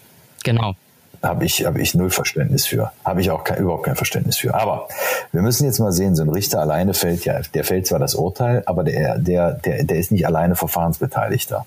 Genau 0.42 0.74
habe 1.22 1.44
ich, 1.44 1.64
habe 1.64 1.80
ich 1.80 1.94
null 1.94 2.10
Verständnis 2.10 2.66
für. 2.66 2.92
Habe 3.04 3.20
ich 3.20 3.30
auch 3.30 3.44
kein, 3.44 3.58
überhaupt 3.58 3.84
kein 3.84 3.96
Verständnis 3.96 4.36
für. 4.36 4.54
Aber 4.54 4.88
wir 5.30 5.42
müssen 5.42 5.64
jetzt 5.64 5.78
mal 5.78 5.92
sehen, 5.92 6.16
so 6.16 6.22
ein 6.22 6.28
Richter 6.28 6.60
alleine 6.60 6.94
fällt 6.94 7.24
ja, 7.24 7.40
der 7.54 7.64
fällt 7.64 7.86
zwar 7.86 7.98
das 7.98 8.14
Urteil, 8.14 8.62
aber 8.66 8.84
der, 8.84 9.18
der, 9.18 9.52
der, 9.52 9.84
der 9.84 9.98
ist 9.98 10.10
nicht 10.10 10.26
alleine 10.26 10.56
Verfahrensbeteiligter. 10.56 11.64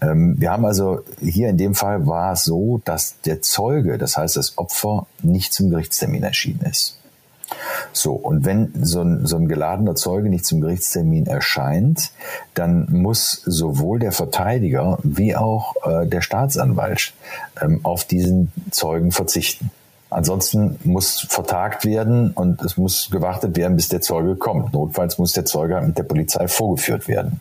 Ähm, 0.00 0.34
wir 0.38 0.50
haben 0.50 0.64
also 0.64 1.00
hier 1.20 1.48
in 1.48 1.58
dem 1.58 1.74
Fall 1.74 2.06
war 2.06 2.32
es 2.32 2.44
so, 2.44 2.80
dass 2.84 3.20
der 3.24 3.40
Zeuge, 3.42 3.98
das 3.98 4.16
heißt 4.16 4.36
das 4.36 4.58
Opfer, 4.58 5.06
nicht 5.22 5.52
zum 5.52 5.70
Gerichtstermin 5.70 6.24
erschienen 6.24 6.62
ist. 6.68 6.98
So, 7.92 8.12
und 8.12 8.44
wenn 8.44 8.72
so 8.82 9.02
ein, 9.02 9.26
so 9.26 9.36
ein 9.36 9.48
geladener 9.48 9.94
Zeuge 9.94 10.28
nicht 10.28 10.46
zum 10.46 10.60
Gerichtstermin 10.60 11.26
erscheint, 11.26 12.10
dann 12.54 12.86
muss 12.90 13.42
sowohl 13.44 13.98
der 13.98 14.12
Verteidiger 14.12 14.98
wie 15.02 15.36
auch 15.36 15.74
äh, 15.84 16.06
der 16.06 16.22
Staatsanwalt 16.22 17.12
ähm, 17.60 17.80
auf 17.82 18.04
diesen 18.04 18.52
Zeugen 18.70 19.12
verzichten. 19.12 19.70
Ansonsten 20.12 20.78
muss 20.84 21.20
vertagt 21.20 21.86
werden 21.86 22.32
und 22.32 22.62
es 22.62 22.76
muss 22.76 23.08
gewartet 23.10 23.56
werden, 23.56 23.76
bis 23.76 23.88
der 23.88 24.02
Zeuge 24.02 24.36
kommt. 24.36 24.74
Notfalls 24.74 25.16
muss 25.16 25.32
der 25.32 25.46
Zeuge 25.46 25.80
mit 25.80 25.96
der 25.96 26.02
Polizei 26.02 26.48
vorgeführt 26.48 27.08
werden. 27.08 27.40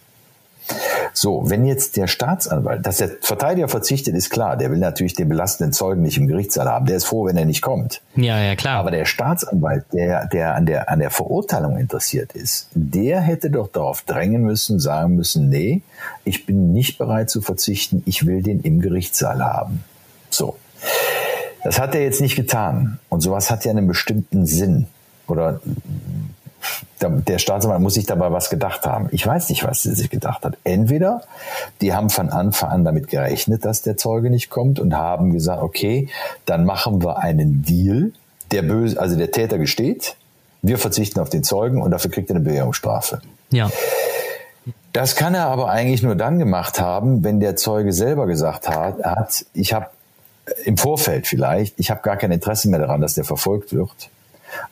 So, 1.13 1.49
wenn 1.49 1.65
jetzt 1.65 1.97
der 1.97 2.07
Staatsanwalt, 2.07 2.85
dass 2.85 2.97
der 2.97 3.09
Verteidiger 3.21 3.67
verzichtet, 3.67 4.15
ist 4.15 4.29
klar. 4.29 4.57
Der 4.57 4.71
will 4.71 4.77
natürlich 4.77 5.13
den 5.13 5.29
belastenden 5.29 5.73
Zeugen 5.73 6.01
nicht 6.01 6.17
im 6.17 6.27
Gerichtssaal 6.27 6.67
haben. 6.67 6.85
Der 6.85 6.97
ist 6.97 7.05
froh, 7.05 7.25
wenn 7.25 7.37
er 7.37 7.45
nicht 7.45 7.61
kommt. 7.61 8.01
Ja, 8.15 8.39
ja, 8.39 8.55
klar. 8.55 8.79
Aber 8.79 8.91
der 8.91 9.05
Staatsanwalt, 9.05 9.85
der, 9.93 10.27
der 10.27 10.55
an 10.55 10.65
der, 10.65 10.89
an 10.89 10.99
der 10.99 11.09
Verurteilung 11.09 11.77
interessiert 11.77 12.33
ist, 12.33 12.67
der 12.73 13.21
hätte 13.21 13.49
doch 13.49 13.67
darauf 13.67 14.01
drängen 14.03 14.43
müssen, 14.43 14.79
sagen 14.79 15.15
müssen, 15.15 15.49
nee, 15.49 15.81
ich 16.23 16.45
bin 16.45 16.71
nicht 16.73 16.97
bereit 16.97 17.29
zu 17.29 17.41
verzichten. 17.41 18.03
Ich 18.05 18.25
will 18.25 18.41
den 18.41 18.61
im 18.61 18.81
Gerichtssaal 18.81 19.43
haben. 19.43 19.83
So. 20.29 20.57
Das 21.63 21.79
hat 21.79 21.93
er 21.93 22.01
jetzt 22.01 22.21
nicht 22.21 22.35
getan. 22.35 22.99
Und 23.09 23.21
sowas 23.21 23.51
hat 23.51 23.65
ja 23.65 23.71
einen 23.71 23.87
bestimmten 23.87 24.45
Sinn. 24.45 24.87
Oder 25.27 25.61
der 27.01 27.37
Staatsanwalt 27.39 27.81
muss 27.81 27.95
sich 27.95 28.05
dabei 28.05 28.31
was 28.31 28.49
gedacht 28.49 28.85
haben. 28.85 29.09
Ich 29.11 29.25
weiß 29.25 29.49
nicht, 29.49 29.63
was 29.63 29.83
sie 29.83 29.93
sich 29.93 30.09
gedacht 30.09 30.43
hat. 30.45 30.57
Entweder 30.63 31.23
die 31.81 31.93
haben 31.93 32.09
von 32.09 32.29
Anfang 32.29 32.69
an 32.69 32.85
damit 32.85 33.07
gerechnet, 33.07 33.65
dass 33.65 33.81
der 33.81 33.97
Zeuge 33.97 34.29
nicht 34.29 34.49
kommt 34.49 34.79
und 34.79 34.95
haben 34.95 35.31
gesagt, 35.31 35.61
okay, 35.61 36.09
dann 36.45 36.65
machen 36.65 37.03
wir 37.03 37.19
einen 37.19 37.63
Deal. 37.63 38.11
Der 38.51 38.61
böse, 38.63 38.99
also 38.99 39.15
der 39.15 39.31
Täter 39.31 39.57
gesteht, 39.57 40.15
wir 40.61 40.77
verzichten 40.77 41.19
auf 41.19 41.29
den 41.29 41.43
Zeugen 41.43 41.81
und 41.81 41.91
dafür 41.91 42.11
kriegt 42.11 42.29
er 42.29 42.35
eine 42.35 42.45
Bewährungsstrafe. 42.45 43.21
Ja. 43.51 43.69
Das 44.93 45.15
kann 45.15 45.33
er 45.33 45.47
aber 45.47 45.69
eigentlich 45.69 46.03
nur 46.03 46.15
dann 46.15 46.37
gemacht 46.37 46.79
haben, 46.79 47.23
wenn 47.23 47.39
der 47.39 47.55
Zeuge 47.55 47.93
selber 47.93 48.27
gesagt 48.27 48.67
hat, 48.67 49.03
hat 49.03 49.45
ich 49.53 49.73
habe 49.73 49.87
im 50.65 50.77
Vorfeld 50.77 51.27
vielleicht, 51.27 51.79
ich 51.79 51.89
habe 51.91 52.01
gar 52.01 52.17
kein 52.17 52.31
Interesse 52.31 52.69
mehr 52.69 52.79
daran, 52.79 53.01
dass 53.01 53.13
der 53.13 53.23
verfolgt 53.23 53.73
wird. 53.73 54.09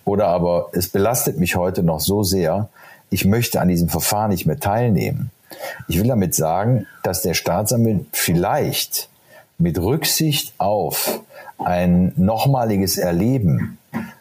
Oder 0.05 0.27
aber 0.27 0.69
es 0.73 0.89
belastet 0.89 1.37
mich 1.37 1.55
heute 1.55 1.83
noch 1.83 1.99
so 1.99 2.23
sehr, 2.23 2.69
ich 3.09 3.25
möchte 3.25 3.59
an 3.59 3.67
diesem 3.67 3.89
Verfahren 3.89 4.29
nicht 4.29 4.45
mehr 4.45 4.59
teilnehmen. 4.59 5.31
Ich 5.87 5.99
will 5.99 6.07
damit 6.07 6.35
sagen, 6.35 6.85
dass 7.03 7.21
der 7.21 7.33
Staatsanwalt 7.33 8.05
vielleicht 8.11 9.09
mit 9.57 9.79
Rücksicht 9.79 10.53
auf 10.57 11.19
ein 11.57 12.13
nochmaliges 12.15 12.97
Erleben 12.97 13.77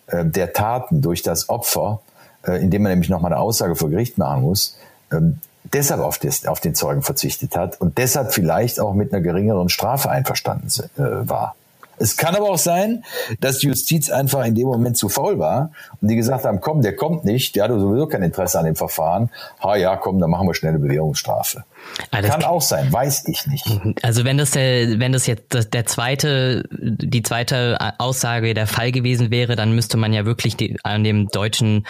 äh, 0.08 0.24
der 0.24 0.52
Taten 0.52 1.02
durch 1.02 1.22
das 1.22 1.48
Opfer, 1.48 2.00
äh, 2.46 2.60
indem 2.60 2.82
man 2.82 2.92
nämlich 2.92 3.10
nochmal 3.10 3.32
eine 3.32 3.40
Aussage 3.40 3.76
vor 3.76 3.90
Gericht 3.90 4.18
machen 4.18 4.42
muss, 4.42 4.76
ähm, 5.12 5.38
deshalb 5.72 6.00
auf, 6.00 6.18
des, 6.18 6.46
auf, 6.46 6.60
den 6.60 6.74
Zeugen 6.74 7.02
verzichtet 7.02 7.56
hat 7.56 7.80
und 7.80 7.98
deshalb 7.98 8.32
vielleicht 8.32 8.80
auch 8.80 8.94
mit 8.94 9.12
einer 9.12 9.22
geringeren 9.22 9.68
Strafe 9.68 10.10
einverstanden 10.10 10.68
äh, 10.96 11.28
war. 11.28 11.54
Es 11.98 12.16
kann 12.16 12.34
aber 12.34 12.50
auch 12.50 12.58
sein, 12.58 13.04
dass 13.40 13.58
die 13.58 13.68
Justiz 13.68 14.10
einfach 14.10 14.44
in 14.44 14.54
dem 14.54 14.66
Moment 14.66 14.96
zu 14.96 15.08
faul 15.08 15.38
war 15.38 15.70
und 16.00 16.08
die 16.08 16.16
gesagt 16.16 16.44
haben, 16.44 16.60
komm, 16.60 16.82
der 16.82 16.96
kommt 16.96 17.24
nicht, 17.24 17.56
der 17.56 17.64
hat 17.64 17.70
sowieso 17.70 18.06
kein 18.06 18.22
Interesse 18.22 18.58
an 18.58 18.64
dem 18.64 18.76
Verfahren. 18.76 19.30
Ha 19.62 19.76
ja, 19.76 19.96
komm, 19.96 20.18
dann 20.18 20.30
machen 20.30 20.46
wir 20.46 20.54
schnell 20.54 20.70
eine 20.70 20.78
Bewährungsstrafe. 20.78 21.64
Also 22.10 22.28
kann 22.28 22.44
auch 22.44 22.62
sein, 22.62 22.92
weiß 22.92 23.28
ich 23.28 23.46
nicht. 23.46 23.66
Also 24.02 24.24
wenn 24.24 24.38
das 24.38 24.52
der, 24.52 24.98
wenn 24.98 25.12
das 25.12 25.26
jetzt 25.26 25.72
der 25.72 25.86
zweite, 25.86 26.64
die 26.70 27.22
zweite 27.22 27.78
Aussage 27.98 28.54
der 28.54 28.66
Fall 28.66 28.92
gewesen 28.92 29.30
wäre, 29.30 29.56
dann 29.56 29.74
müsste 29.74 29.96
man 29.96 30.12
ja 30.12 30.24
wirklich 30.24 30.56
die, 30.56 30.76
an 30.82 31.04
dem 31.04 31.28
deutschen 31.28 31.86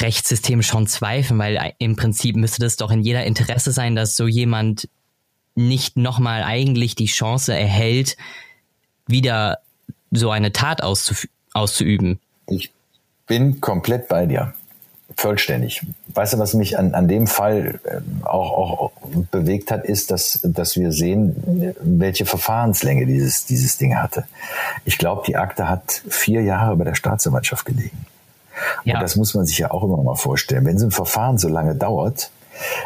Rechtssystem 0.00 0.62
schon 0.62 0.86
zweifeln, 0.86 1.38
weil 1.38 1.72
im 1.78 1.96
Prinzip 1.96 2.36
müsste 2.36 2.60
das 2.60 2.76
doch 2.76 2.90
in 2.90 3.00
jeder 3.00 3.24
Interesse 3.24 3.72
sein, 3.72 3.96
dass 3.96 4.16
so 4.16 4.26
jemand 4.26 4.88
nicht 5.54 5.96
nochmal 5.96 6.44
eigentlich 6.44 6.94
die 6.94 7.06
Chance 7.06 7.54
erhält, 7.54 8.16
wieder 9.08 9.58
so 10.10 10.30
eine 10.30 10.52
Tat 10.52 10.82
auszuüben. 10.82 12.20
Ich 12.46 12.72
bin 13.26 13.60
komplett 13.60 14.08
bei 14.08 14.26
dir. 14.26 14.54
Vollständig. 15.16 15.84
Weißt 16.08 16.34
du, 16.34 16.38
was 16.38 16.54
mich 16.54 16.78
an, 16.78 16.94
an 16.94 17.08
dem 17.08 17.26
Fall 17.26 17.80
ähm, 17.90 18.20
auch, 18.24 18.52
auch 18.52 18.92
bewegt 19.30 19.70
hat, 19.70 19.84
ist, 19.84 20.10
dass, 20.10 20.40
dass 20.44 20.76
wir 20.76 20.92
sehen, 20.92 21.74
welche 21.80 22.24
Verfahrenslänge 22.24 23.06
dieses, 23.06 23.46
dieses 23.46 23.78
Ding 23.78 23.96
hatte. 23.96 24.26
Ich 24.84 24.96
glaube, 24.96 25.22
die 25.26 25.36
Akte 25.36 25.68
hat 25.68 26.02
vier 26.08 26.42
Jahre 26.42 26.76
bei 26.76 26.84
der 26.84 26.94
Staatsanwaltschaft 26.94 27.64
gelegen. 27.64 28.06
Ja. 28.84 28.94
Und 28.94 29.02
das 29.02 29.16
muss 29.16 29.34
man 29.34 29.46
sich 29.46 29.58
ja 29.58 29.70
auch 29.70 29.82
immer 29.82 30.00
mal 30.02 30.14
vorstellen. 30.14 30.64
Wenn 30.64 30.78
so 30.78 30.86
ein 30.86 30.92
Verfahren 30.92 31.38
so 31.38 31.48
lange 31.48 31.74
dauert, 31.74 32.30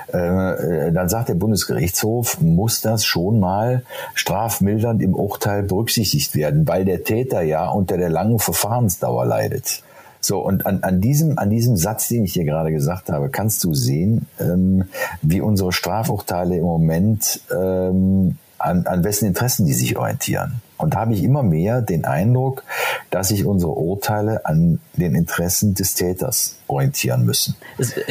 äh, 0.08 0.92
dann 0.92 1.08
sagt 1.08 1.28
der 1.28 1.34
Bundesgerichtshof, 1.34 2.40
muss 2.40 2.80
das 2.80 3.04
schon 3.04 3.40
mal 3.40 3.82
strafmildernd 4.14 5.02
im 5.02 5.14
Urteil 5.14 5.62
berücksichtigt 5.62 6.34
werden, 6.34 6.66
weil 6.66 6.84
der 6.84 7.04
Täter 7.04 7.42
ja 7.42 7.68
unter 7.68 7.96
der 7.96 8.10
langen 8.10 8.38
Verfahrensdauer 8.38 9.26
leidet. 9.26 9.82
So, 10.20 10.38
und 10.38 10.66
an, 10.66 10.84
an, 10.84 11.00
diesem, 11.00 11.36
an 11.36 11.50
diesem 11.50 11.76
Satz, 11.76 12.06
den 12.06 12.24
ich 12.24 12.34
hier 12.34 12.44
gerade 12.44 12.70
gesagt 12.70 13.10
habe, 13.10 13.28
kannst 13.28 13.64
du 13.64 13.74
sehen, 13.74 14.26
ähm, 14.38 14.84
wie 15.20 15.40
unsere 15.40 15.72
Strafurteile 15.72 16.56
im 16.56 16.62
Moment, 16.62 17.40
ähm, 17.50 18.38
an, 18.58 18.86
an 18.86 19.02
wessen 19.02 19.26
Interessen 19.26 19.66
die 19.66 19.72
sich 19.72 19.96
orientieren. 19.96 20.62
Und 20.82 20.94
da 20.94 21.00
habe 21.00 21.14
ich 21.14 21.22
immer 21.22 21.42
mehr 21.42 21.80
den 21.80 22.04
Eindruck, 22.04 22.64
dass 23.10 23.28
sich 23.28 23.44
unsere 23.44 23.72
Urteile 23.72 24.44
an 24.44 24.80
den 24.94 25.14
Interessen 25.14 25.74
des 25.74 25.94
Täters 25.94 26.58
orientieren 26.66 27.24
müssen. 27.24 27.54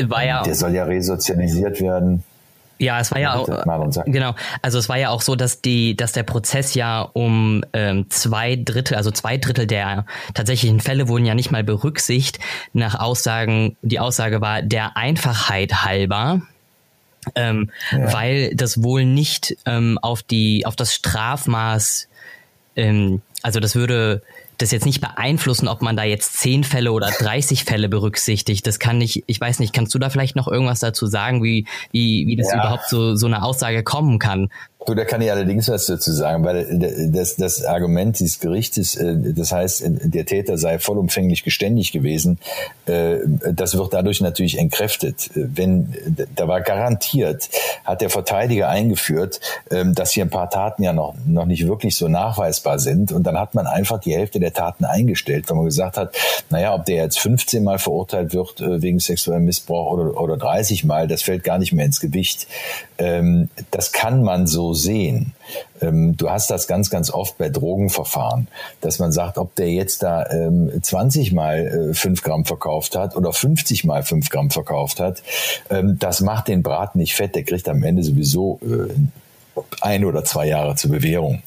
War 0.08 0.24
ja 0.24 0.44
Der 0.44 0.56
soll 0.56 0.74
ja 0.74 0.86
resozialisiert 0.86 1.82
werden. 1.82 2.24
Ja, 2.80 3.00
es 3.00 3.12
war 3.12 3.20
ja 3.20 3.36
auch 3.36 3.48
genau. 4.06 4.34
Also 4.63 4.80
es 4.80 4.90
war 4.90 4.98
ja 4.98 5.10
auch 5.10 5.22
so, 5.22 5.36
dass 5.36 5.62
die, 5.62 5.96
dass 5.96 6.13
der 6.13 6.24
Prozess 6.24 6.74
ja 6.74 7.01
um 7.01 7.63
ähm, 7.74 8.10
zwei 8.10 8.56
Drittel, 8.56 8.96
also 8.98 9.12
zwei 9.12 9.38
Drittel 9.38 9.68
der 9.68 10.06
tatsächlichen 10.34 10.80
Fälle 10.80 11.08
wurden 11.08 11.25
ja 11.25 11.36
nicht 11.36 11.51
mal 11.51 11.63
berücksichtigt 11.63 12.40
nach 12.74 13.00
Aussagen. 13.00 13.78
Die 13.84 14.00
Aussage 14.00 14.42
war 14.42 14.63
der 14.63 14.98
Einfachheit 14.98 15.84
halber, 15.86 16.42
ähm, 17.36 17.70
ja. 17.92 18.13
weil 18.13 18.56
das 18.56 18.82
wohl 18.82 19.06
nicht 19.06 19.58
ähm, 19.68 20.00
auf 20.01 20.24
die 20.24 20.66
auf 20.66 20.75
das 20.75 20.96
Strafmaß 20.96 22.08
ähm, 22.75 23.22
also 23.42 23.60
das 23.60 23.75
würde 23.75 24.22
das 24.62 24.72
jetzt 24.72 24.86
nicht 24.86 25.01
beeinflussen, 25.01 25.68
ob 25.68 25.82
man 25.82 25.98
da 25.98 26.04
jetzt 26.04 26.38
10 26.38 26.63
Fälle 26.63 26.92
oder 26.92 27.10
30 27.10 27.63
Fälle 27.63 27.90
berücksichtigt. 27.90 28.66
Das 28.68 28.80
kann 28.80 28.98
nicht, 29.00 29.24
ich 29.25 29.42
weiß 29.42 29.60
nicht, 29.60 29.74
kannst 29.74 29.94
du 29.94 30.00
da 30.00 30.10
vielleicht 30.10 30.36
noch 30.36 30.48
irgendwas 30.48 30.80
dazu 30.80 31.08
sagen, 31.08 31.44
wie, 31.44 31.66
wie, 31.92 32.28
wie 32.28 32.36
das 32.36 32.51
ja. 32.51 32.60
überhaupt 32.60 32.88
so, 32.88 33.16
so 33.16 33.25
eine 33.25 33.44
Aussage 33.44 33.84
kommen 33.84 34.20
kann? 34.20 34.50
Du, 34.88 34.96
da 34.96 35.06
kann 35.06 35.22
ich 35.22 35.30
allerdings 35.30 35.70
was 35.70 35.86
dazu 35.86 36.12
sagen, 36.12 36.44
weil 36.44 36.66
das, 37.12 37.36
das 37.36 37.64
Argument 37.64 38.20
dieses 38.20 38.40
Gerichtes, 38.40 38.96
äh, 38.96 39.16
das 39.16 39.52
heißt, 39.52 39.84
der 39.86 40.26
Täter 40.26 40.58
sei 40.58 40.80
vollumfänglich 40.80 41.44
geständig 41.44 41.92
gewesen, 41.92 42.40
äh, 42.88 43.18
das 43.54 43.78
wird 43.78 43.94
dadurch 43.94 44.22
natürlich 44.22 44.58
entkräftet. 44.58 45.30
Wenn, 45.36 45.94
da 46.36 46.48
war 46.48 46.62
garantiert, 46.62 47.50
hat 47.84 48.02
der 48.02 48.10
Verteidiger 48.10 48.70
eingeführt, 48.70 49.40
ähm, 49.70 49.94
dass 49.94 50.12
hier 50.12 50.26
ein 50.26 50.32
paar 50.32 50.50
Taten 50.50 50.82
ja 50.82 50.94
noch, 50.94 51.14
noch 51.28 51.46
nicht 51.46 51.68
wirklich 51.68 51.96
so 51.96 52.08
nachweisbar 52.08 52.80
sind 52.80 53.12
und 53.12 53.24
dann 53.24 53.38
hat 53.38 53.54
man 53.54 53.68
einfach 53.68 54.00
die 54.00 54.16
Hälfte 54.16 54.40
der 54.40 54.54
Taten 54.54 54.86
eingestellt, 54.86 55.48
weil 55.48 55.58
man 55.58 55.66
gesagt 55.66 55.96
hat, 55.96 56.16
naja, 56.50 56.74
ob 56.74 56.86
der 56.86 57.04
jetzt 57.04 57.20
15 57.20 57.64
Mal 57.64 57.78
verurteilt 57.78 58.34
wird 58.34 58.60
äh, 58.62 58.82
wegen 58.82 59.00
sexuellem 59.00 59.46
Missbrauch 59.46 59.92
oder, 59.92 60.20
oder 60.20 60.38
30 60.38 60.86
Mal, 60.86 61.08
das 61.08 61.22
fällt 61.22 61.44
gar 61.44 61.60
nicht 61.60 61.72
mehr 61.72 61.86
ins 61.86 62.00
Gewicht. 62.00 62.48
Ähm, 62.98 63.50
das 63.70 63.92
kann 63.92 64.24
man 64.24 64.48
so 64.48 64.71
sehen. 64.74 65.34
Ähm, 65.82 66.16
du 66.18 66.30
hast 66.30 66.50
das 66.50 66.68
ganz, 66.68 66.90
ganz 66.90 67.12
oft 67.12 67.38
bei 67.38 67.50
Drogenverfahren, 67.50 68.48
dass 68.82 69.00
man 69.00 69.12
sagt, 69.12 69.38
ob 69.38 69.56
der 69.56 69.70
jetzt 69.70 70.04
da 70.04 70.25
20 70.82 71.34
mal 71.34 71.92
5 71.94 72.20
äh, 72.20 72.24
Gramm 72.24 72.46
verkauft 72.46 72.96
hat 72.96 73.16
oder 73.16 73.34
50 73.34 73.84
mal 73.84 74.04
5 74.04 74.30
Gramm 74.30 74.51
verkauft 74.51 75.00
hat, 75.00 75.22
das 75.70 76.22
macht 76.22 76.48
den 76.48 76.63
Braten 76.63 77.00
nicht 77.00 77.16
fett. 77.16 77.36
Der 77.36 77.44
kriegt 77.44 77.68
am 77.70 77.84
Ende 77.84 78.04
sowieso 78.04 78.60
äh, 78.63 79.62
ein 79.82 80.06
oder 80.06 80.24
zwei 80.24 80.48
Jahre 80.48 80.75
zur 80.75 80.92
Bewährung. 80.92 81.42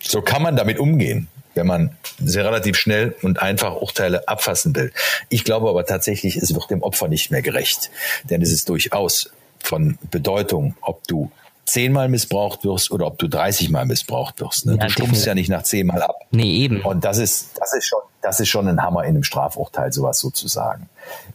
So 0.00 0.22
kann 0.22 0.42
man 0.42 0.56
damit 0.56 0.78
umgehen 0.78 1.28
wenn 1.54 1.66
man 1.66 1.96
sehr 2.18 2.44
relativ 2.44 2.76
schnell 2.76 3.14
und 3.22 3.42
einfach 3.42 3.76
Urteile 3.76 4.28
abfassen 4.28 4.74
will. 4.74 4.92
Ich 5.28 5.44
glaube 5.44 5.68
aber 5.68 5.84
tatsächlich, 5.84 6.36
es 6.36 6.54
wird 6.54 6.70
dem 6.70 6.82
Opfer 6.82 7.08
nicht 7.08 7.30
mehr 7.30 7.42
gerecht. 7.42 7.90
Denn 8.24 8.42
es 8.42 8.52
ist 8.52 8.68
durchaus 8.68 9.30
von 9.58 9.98
Bedeutung, 10.10 10.74
ob 10.80 11.06
du 11.06 11.30
zehnmal 11.70 12.08
missbraucht 12.08 12.64
wirst 12.64 12.90
oder 12.90 13.06
ob 13.06 13.18
du 13.18 13.28
30 13.28 13.70
Mal 13.70 13.86
missbraucht 13.86 14.40
wirst. 14.40 14.66
Ne? 14.66 14.72
Ja, 14.72 14.86
du 14.86 14.90
stumpfst 14.90 15.24
ja 15.24 15.34
nicht 15.34 15.48
nach 15.48 15.62
zehnmal 15.62 16.02
ab. 16.02 16.16
Nee, 16.30 16.56
eben. 16.56 16.82
Und 16.82 17.04
das 17.04 17.18
ist, 17.18 17.50
das 17.58 17.72
ist 17.74 17.86
schon, 17.86 18.00
das 18.22 18.40
ist 18.40 18.48
schon 18.48 18.68
ein 18.68 18.82
Hammer 18.82 19.04
in 19.04 19.10
einem 19.10 19.22
Strafurteil, 19.22 19.92
sowas 19.92 20.18
sozusagen. 20.18 20.88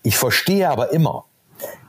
Ich 0.03 0.17
verstehe 0.17 0.69
aber 0.69 0.91
immer, 0.91 1.25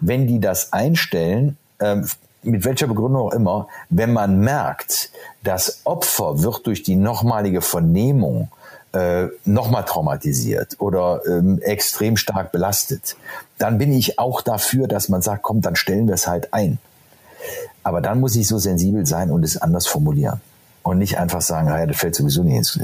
wenn 0.00 0.26
die 0.26 0.40
das 0.40 0.72
einstellen, 0.72 1.56
ähm, 1.80 2.08
mit 2.42 2.64
welcher 2.64 2.86
Begründung 2.86 3.28
auch 3.28 3.32
immer, 3.32 3.68
wenn 3.90 4.12
man 4.12 4.38
merkt, 4.38 5.10
das 5.42 5.80
Opfer 5.84 6.42
wird 6.42 6.66
durch 6.66 6.82
die 6.84 6.94
nochmalige 6.94 7.60
Vernehmung 7.60 8.50
äh, 8.92 9.26
nochmal 9.44 9.84
traumatisiert 9.84 10.76
oder 10.78 11.22
ähm, 11.26 11.60
extrem 11.60 12.16
stark 12.16 12.52
belastet, 12.52 13.16
dann 13.58 13.78
bin 13.78 13.92
ich 13.92 14.20
auch 14.20 14.40
dafür, 14.40 14.86
dass 14.86 15.08
man 15.08 15.22
sagt, 15.22 15.42
komm, 15.42 15.60
dann 15.60 15.74
stellen 15.74 16.06
wir 16.06 16.14
es 16.14 16.28
halt 16.28 16.54
ein. 16.54 16.78
Aber 17.82 18.00
dann 18.00 18.20
muss 18.20 18.36
ich 18.36 18.48
so 18.48 18.58
sensibel 18.58 19.06
sein 19.06 19.30
und 19.30 19.44
es 19.44 19.56
anders 19.56 19.86
formulieren. 19.86 20.40
Und 20.82 20.98
nicht 20.98 21.18
einfach 21.18 21.40
sagen, 21.40 21.66
ja, 21.66 21.84
das 21.84 21.96
fällt 21.96 22.14
sowieso 22.14 22.44
nicht 22.44 22.56
ins, 22.56 22.78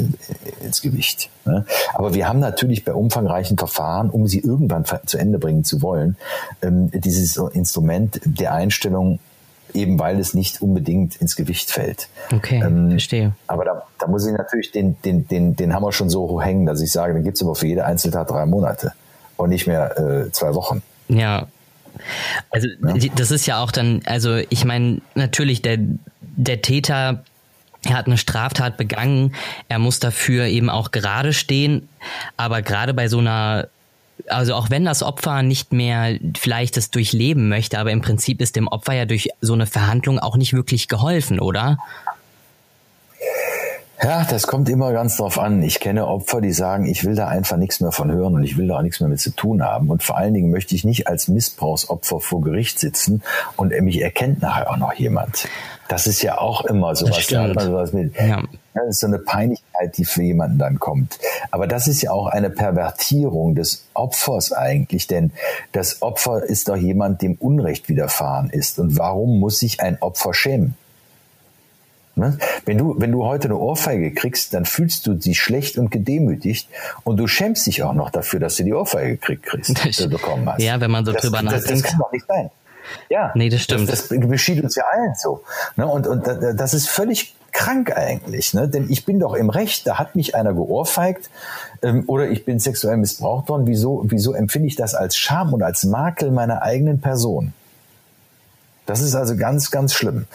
ins 0.61 0.83
Gewicht. 0.83 1.31
Ne? 1.45 1.65
Aber 1.95 2.15
wir 2.15 2.29
haben 2.29 2.41
natürlich 2.41 2.85
bei 2.85 2.93
umfangreichen 2.93 3.57
Verfahren, 3.57 4.11
um 4.11 4.27
sie 4.27 4.41
irgendwann 4.41 4.85
zu 5.07 5.19
Ende 5.19 5.39
bringen 5.39 5.63
zu 5.63 5.83
wollen, 5.83 6.17
ähm, 6.63 6.91
dieses 6.93 7.37
Instrument 7.37 8.21
der 8.25 8.55
Einstellung, 8.55 9.21
eben 9.73 10.01
weil 10.01 10.19
es 10.19 10.35
nicht 10.35 10.61
unbedingt 10.63 11.15
ins 11.17 11.37
Gewicht 11.37 11.71
fällt. 11.71 12.09
Okay, 12.35 12.61
ähm, 12.65 12.91
verstehe. 12.91 13.35
Aber 13.47 13.65
da, 13.65 13.83
da 14.01 14.09
muss 14.09 14.27
ich 14.27 14.33
natürlich 14.33 14.73
den, 14.73 14.97
den, 15.05 15.29
den, 15.29 15.55
den 15.55 15.73
Hammer 15.73 15.93
schon 15.93 16.11
so 16.11 16.29
hoch 16.29 16.43
hängen, 16.43 16.67
dass 16.67 16.81
ich 16.81 16.91
sage, 16.91 17.15
dann 17.15 17.23
gibt 17.23 17.37
es 17.37 17.43
aber 17.43 17.55
für 17.55 17.69
jede 17.69 17.85
Einzeltat 17.85 18.31
drei 18.31 18.47
Monate 18.47 18.95
und 19.37 19.51
nicht 19.51 19.69
mehr 19.69 19.99
äh, 19.99 20.33
zwei 20.33 20.55
Wochen. 20.55 20.83
Ja. 21.09 21.47
Also 22.51 22.69
ja. 22.69 23.11
das 23.15 23.31
ist 23.31 23.47
ja 23.47 23.63
auch 23.63 23.71
dann, 23.71 24.03
also 24.05 24.37
ich 24.49 24.65
meine, 24.65 25.01
natürlich, 25.15 25.63
der, 25.63 25.79
der 26.21 26.63
Täter 26.63 27.25
er 27.85 27.97
hat 27.97 28.07
eine 28.07 28.19
Straftat 28.19 28.77
begangen, 28.77 29.35
er 29.69 29.81
muss 29.81 29.99
dafür 29.99 30.47
eben 30.47 30.71
auch 30.71 30.93
gerade 30.93 31.33
stehen, 31.33 31.89
aber 32.37 32.63
gerade 32.63 32.95
bei 32.95 33.09
so 33.09 33.19
einer 33.19 33.69
also 34.29 34.55
auch 34.55 34.71
wenn 34.71 34.85
das 34.85 35.03
Opfer 35.03 35.43
nicht 35.43 35.73
mehr 35.73 36.17
vielleicht 36.39 36.77
das 36.77 36.91
durchleben 36.91 37.49
möchte, 37.49 37.79
aber 37.79 37.91
im 37.91 38.03
Prinzip 38.03 38.41
ist 38.41 38.55
dem 38.55 38.69
Opfer 38.69 38.93
ja 38.95 39.05
durch 39.05 39.31
so 39.41 39.53
eine 39.53 39.67
Verhandlung 39.67 40.21
auch 40.21 40.37
nicht 40.37 40.53
wirklich 40.53 40.87
geholfen, 40.87 41.41
oder? 41.41 41.79
Ja, 44.03 44.25
das 44.25 44.49
kommt 44.49 44.69
immer 44.69 44.93
ganz 44.93 45.17
drauf 45.17 45.39
an. 45.39 45.63
Ich 45.63 45.79
kenne 45.79 46.09
Opfer, 46.09 46.41
die 46.41 46.53
sagen, 46.53 46.87
ich 46.87 47.05
will 47.05 47.15
da 47.15 47.29
einfach 47.29 47.57
nichts 47.57 47.79
mehr 47.79 47.93
von 47.93 48.11
hören 48.11 48.35
und 48.35 48.43
ich 48.43 48.57
will 48.57 48.67
da 48.67 48.79
auch 48.79 48.83
nichts 48.83 48.99
mehr 48.99 49.09
mit 49.09 49.21
zu 49.21 49.31
tun 49.31 49.63
haben. 49.63 49.91
Und 49.91 50.03
vor 50.03 50.17
allen 50.17 50.35
Dingen 50.35 50.51
möchte 50.51 50.75
ich 50.75 50.85
nicht 50.85 51.07
als 51.07 51.29
Missbrauchsopfer 51.29 52.19
vor 52.19 52.41
Gericht 52.41 52.81
sitzen 52.81 53.23
und 53.57 53.71
mich 53.83 54.01
erkennt 54.01 54.43
nachher 54.43 54.71
auch 54.71 54.77
noch 54.77 54.93
jemand. 54.95 55.47
Das 55.87 56.07
ist 56.07 56.23
ja 56.23 56.39
auch 56.39 56.65
immer 56.65 56.97
so 56.97 57.09
was. 57.09 57.27
Da 57.29 57.43
hat 57.45 57.55
man 57.55 57.67
sowas 57.67 57.93
mit. 57.93 58.17
Ja. 58.17 58.43
Das 58.75 58.89
ist 58.89 59.01
so 59.01 59.07
eine 59.07 59.19
Peinlichkeit, 59.19 59.97
die 59.99 60.05
für 60.05 60.23
jemanden 60.23 60.59
dann 60.59 60.81
kommt. 60.81 61.19
Aber 61.51 61.67
das 61.67 61.87
ist 61.87 62.03
ja 62.03 62.11
auch 62.11 62.27
eine 62.27 62.51
Pervertierung 62.51 63.55
des 63.55 63.85
Opfers 63.95 64.53
eigentlich, 64.53 65.07
denn 65.07 65.33
das 65.73 66.03
Opfer 66.03 66.43
ist 66.43 66.69
doch 66.69 66.77
jemand, 66.77 67.23
dem 67.23 67.35
Unrecht 67.35 67.89
widerfahren 67.89 68.51
ist. 68.51 68.79
Und 68.79 68.99
warum 68.99 69.39
muss 69.39 69.59
sich 69.59 69.81
ein 69.81 70.01
Opfer 70.01 70.33
schämen? 70.35 70.77
Ne? 72.15 72.39
Wenn 72.67 72.77
du, 72.77 72.95
wenn 72.99 73.11
du 73.11 73.25
heute 73.25 73.49
eine 73.49 73.57
Ohrfeige 73.57 74.13
kriegst, 74.13 74.53
dann 74.53 74.67
fühlst 74.67 75.07
du 75.07 75.15
dich 75.15 75.41
schlecht 75.41 75.79
und 75.79 75.91
gedemütigt 75.91 76.69
und 77.05 77.17
du 77.17 77.27
schämst 77.27 77.67
dich 77.67 77.83
auch 77.83 77.95
noch 77.95 78.11
dafür, 78.11 78.39
dass 78.39 78.57
du 78.57 78.65
die 78.65 78.75
Ohrfeige 78.75 79.17
kriegst, 79.17 79.85
die 79.85 79.91
du 79.91 80.11
bekommen 80.11 80.47
hast. 80.51 80.61
Ja, 80.61 80.81
wenn 80.81 80.91
man 80.91 81.07
so 81.07 81.13
das, 81.13 81.23
drüber 81.23 81.41
nachdenkt. 81.41 81.71
Das, 81.71 81.81
das 81.81 81.91
kann 81.91 81.99
doch 81.99 82.13
nicht 82.13 82.27
sein. 82.27 82.51
Ja, 83.09 83.33
nee, 83.35 83.49
das 83.49 83.63
stimmt. 83.63 83.89
Das, 83.89 84.09
das 84.09 84.21
geschieht 84.21 84.63
uns 84.63 84.75
ja 84.75 84.85
allen 84.93 85.15
so. 85.15 85.43
Ne? 85.77 85.87
Und, 85.87 86.07
und 86.07 86.27
das 86.27 86.75
ist 86.75 86.89
völlig 86.89 87.35
krank 87.53 87.97
eigentlich, 87.97 88.55
ne? 88.55 88.69
denn 88.69 88.91
ich 88.91 89.05
bin 89.05 89.21
doch 89.21 89.35
im 89.35 89.51
Recht, 89.51 89.87
da 89.87 89.99
hat 89.99 90.17
mich 90.17 90.35
einer 90.35 90.55
geohrfeigt 90.55 91.31
ähm, 91.83 92.05
oder 92.07 92.29
ich 92.31 92.45
bin 92.45 92.59
sexuell 92.59 92.97
missbraucht 92.97 93.49
worden. 93.49 93.67
Wieso, 93.67 94.03
wieso 94.07 94.33
empfinde 94.33 94.69
ich 94.69 94.77
das 94.77 94.95
als 94.95 95.17
Scham 95.17 95.53
und 95.53 95.63
als 95.63 95.85
Makel 95.85 96.31
meiner 96.31 96.63
eigenen 96.63 97.01
Person? 97.01 97.53
Das 98.87 99.01
ist 99.01 99.15
also 99.15 99.37
ganz, 99.37 99.71
ganz 99.71 99.95
schlimm. 99.95 100.27